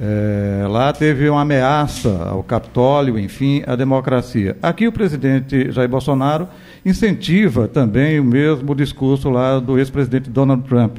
[0.00, 4.56] É, lá teve uma ameaça ao Capitólio, enfim, à democracia.
[4.60, 6.48] Aqui o presidente Jair Bolsonaro
[6.84, 10.98] incentiva também o mesmo discurso lá do ex-presidente Donald Trump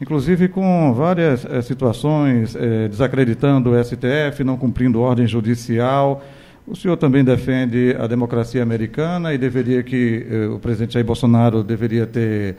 [0.00, 6.22] inclusive com várias é, situações, é, desacreditando o STF, não cumprindo ordem judicial.
[6.66, 11.62] O senhor também defende a democracia americana e deveria que eh, o presidente Jair Bolsonaro
[11.62, 12.56] deveria ter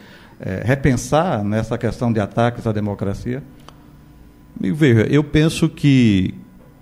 [0.64, 3.44] repensar nessa questão de ataques à democracia?
[4.58, 6.34] Veja, eu penso que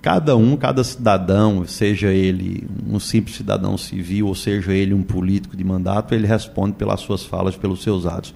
[0.04, 5.58] cada um, cada cidadão, seja ele um simples cidadão civil ou seja ele um político
[5.58, 8.36] de mandato, ele responde pelas suas falas, pelos seus atos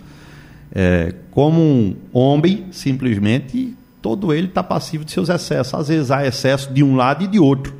[0.73, 5.73] é, como um homem, simplesmente, todo ele está passivo de seus excessos.
[5.73, 7.73] Às vezes há excesso de um lado e de outro.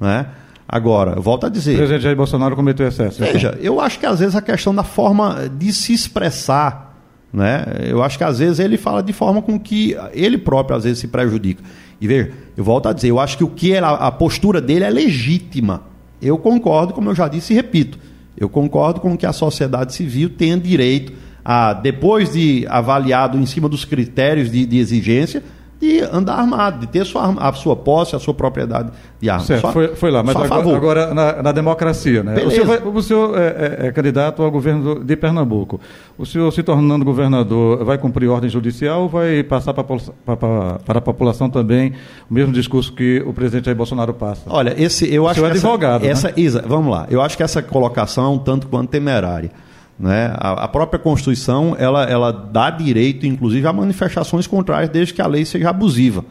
[0.00, 0.26] Né?
[0.68, 1.74] Agora, volto a dizer.
[1.74, 3.22] O presidente Jair Bolsonaro cometeu excesso.
[3.22, 3.32] Então.
[3.32, 6.98] Veja, eu acho que às vezes a questão da forma de se expressar,
[7.32, 7.64] né?
[7.82, 10.98] eu acho que às vezes ele fala de forma com que ele próprio às vezes
[10.98, 11.62] se prejudica.
[12.00, 14.84] E veja, eu volto a dizer, eu acho que o que era, a postura dele
[14.84, 15.82] é legítima.
[16.20, 17.98] Eu concordo, como eu já disse e repito,
[18.36, 21.12] eu concordo com que a sociedade civil tenha direito
[21.44, 25.42] a, depois de avaliado em cima dos critérios de, de exigência,
[25.80, 28.90] de andar armado, de ter sua, a sua posse, a sua propriedade
[29.20, 29.46] de armas.
[29.46, 32.42] Certo, só, foi, foi lá, mas agora, agora na, na, democracia, né?
[32.42, 35.80] O senhor, vai, o senhor é, é, é, candidato ao governo de Pernambuco.
[36.16, 40.98] O senhor, se tornando governador, vai cumprir ordem judicial ou vai passar para, para, para
[40.98, 41.92] a população também
[42.30, 44.42] o mesmo discurso que o presidente Jair Bolsonaro passa?
[44.46, 45.46] Olha, esse, eu o acho que.
[45.46, 46.04] é advogado.
[46.06, 46.34] Essa, né?
[46.36, 47.06] Isa, vamos lá.
[47.10, 49.50] Eu acho que essa colocação é um tanto quanto temerária.
[49.98, 50.32] Né?
[50.36, 55.26] A, a, própria Constituição ela, ela dá direito, inclusive, a manifestações contrárias, desde que a
[55.26, 56.24] lei seja abusiva.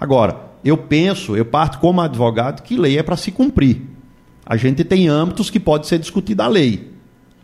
[0.00, 3.82] Agora, eu penso, eu parto como advogado, que lei é para se cumprir.
[4.46, 6.92] A gente tem âmbitos que pode ser discutida a lei.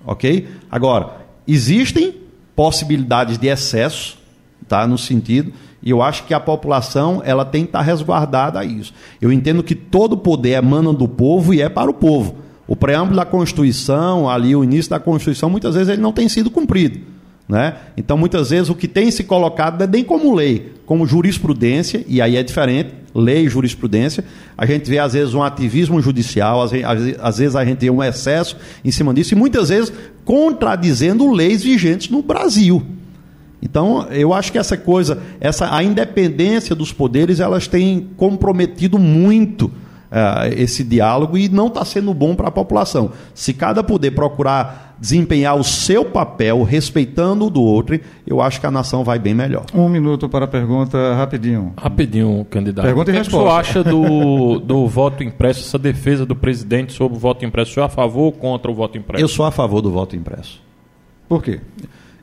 [0.04, 0.48] Ok?
[0.70, 1.10] Agora,
[1.46, 2.14] existem
[2.56, 4.18] possibilidades de excesso,
[4.66, 4.86] tá?
[4.86, 5.52] no sentido,
[5.82, 8.92] e eu acho que a população ela tem que estar resguardada a isso.
[9.20, 12.36] Eu entendo que todo poder emana do povo e é para o povo.
[12.70, 16.48] O preâmbulo da Constituição, ali o início da Constituição, muitas vezes ele não tem sido
[16.48, 17.00] cumprido.
[17.48, 17.74] Né?
[17.96, 22.22] Então, muitas vezes, o que tem se colocado é nem como lei, como jurisprudência, e
[22.22, 24.24] aí é diferente, lei e jurisprudência.
[24.56, 26.86] A gente vê, às vezes, um ativismo judicial, às vezes,
[27.20, 29.92] às vezes a gente vê um excesso em cima disso, e muitas vezes
[30.24, 32.86] contradizendo leis vigentes no Brasil.
[33.60, 39.72] Então, eu acho que essa coisa, essa, a independência dos poderes, elas têm comprometido muito
[40.10, 43.12] uh, esse diálogo e não está sendo bom para a população.
[43.34, 48.66] Se cada poder procurar desempenhar o seu papel, respeitando o do outro, eu acho que
[48.66, 49.64] a nação vai bem melhor.
[49.72, 51.72] Um minuto para a pergunta, rapidinho.
[51.76, 52.84] Rapidinho, candidato.
[52.84, 53.38] Pergunta e resposta.
[53.38, 57.44] O que, você acha do, do voto impresso, essa defesa do presidente sobre o voto
[57.46, 57.70] impresso?
[57.70, 59.24] O senhor é a favor ou contra o voto impresso?
[59.24, 60.60] Eu sou a favor do voto impresso.
[61.26, 61.60] Por quê?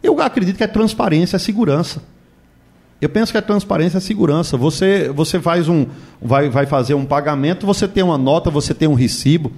[0.04, 2.04] Eu acredito que é transparência, é segurança.
[3.00, 4.58] Eu penso que a transparência é a segurança.
[4.58, 5.86] Você, você faz um,
[6.22, 9.52] vai, vai fazer um pagamento, você tem uma nota, você tem um recibo,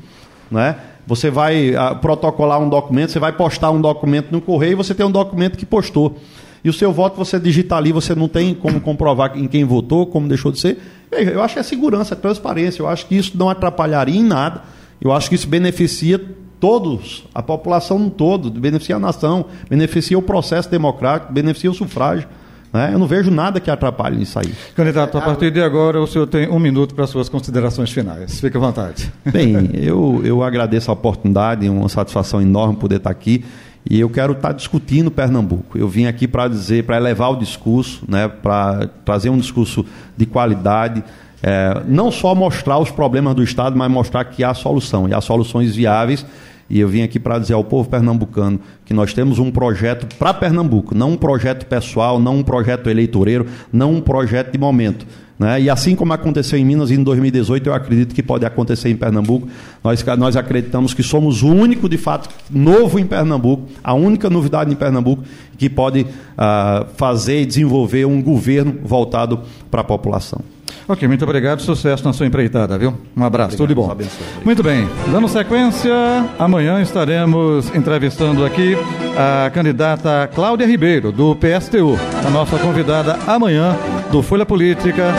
[0.51, 0.75] né?
[1.07, 4.93] Você vai a, ah, protocolar um documento, você vai postar um documento no correio, você
[4.93, 6.17] tem um documento que postou.
[6.63, 10.05] E o seu voto você digita ali, você não tem como comprovar em quem votou,
[10.05, 10.77] como deixou de ser.
[11.09, 12.81] Veja, eu acho que é segurança, é transparência.
[12.81, 14.63] Eu acho que isso não atrapalharia em nada.
[14.99, 16.21] Eu acho que isso beneficia
[16.59, 22.27] todos, a população todo, beneficia a nação, beneficia o processo democrático, beneficia o sufrágio.
[22.71, 22.91] Né?
[22.93, 24.53] Eu não vejo nada que atrapalhe nisso aí.
[24.75, 28.39] Candidato, a partir de agora o senhor tem um minuto para suas considerações finais.
[28.39, 29.11] Fique à vontade.
[29.25, 33.43] Bem, eu, eu agradeço a oportunidade, uma satisfação enorme poder estar aqui.
[33.89, 35.77] E eu quero estar discutindo Pernambuco.
[35.77, 40.25] Eu vim aqui para dizer, para elevar o discurso, né, para trazer um discurso de
[40.25, 41.03] qualidade.
[41.41, 45.21] é, não só mostrar os problemas do Estado, mas mostrar que há solução, e há
[45.21, 46.25] soluções viáveis.
[46.69, 50.33] E eu vim aqui para dizer ao povo pernambucano que nós temos um projeto para
[50.33, 55.05] Pernambuco, não um projeto pessoal, não um projeto eleitoreiro, não um projeto de momento.
[55.39, 55.61] Né?
[55.61, 59.47] E assim como aconteceu em Minas em 2018, eu acredito que pode acontecer em Pernambuco.
[59.83, 64.71] Nós, nós acreditamos que somos o único, de fato, novo em Pernambuco, a única novidade
[64.71, 65.23] em Pernambuco
[65.57, 69.39] que pode uh, fazer e desenvolver um governo voltado
[69.71, 70.41] para a população.
[70.87, 71.61] Ok, muito obrigado.
[71.61, 72.93] Sucesso na sua empreitada, viu?
[73.15, 73.91] Um abraço, obrigado, tudo de bom.
[73.91, 75.93] Abençoe, muito bem, dando sequência,
[76.37, 78.75] amanhã estaremos entrevistando aqui
[79.17, 83.75] a candidata Cláudia Ribeiro, do PSTU, a nossa convidada amanhã
[84.11, 85.13] do Folha Política,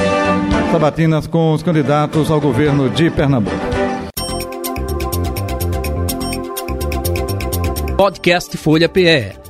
[0.72, 3.56] Sabatinas com os candidatos ao governo de Pernambuco.
[7.96, 9.49] Podcast Folha PE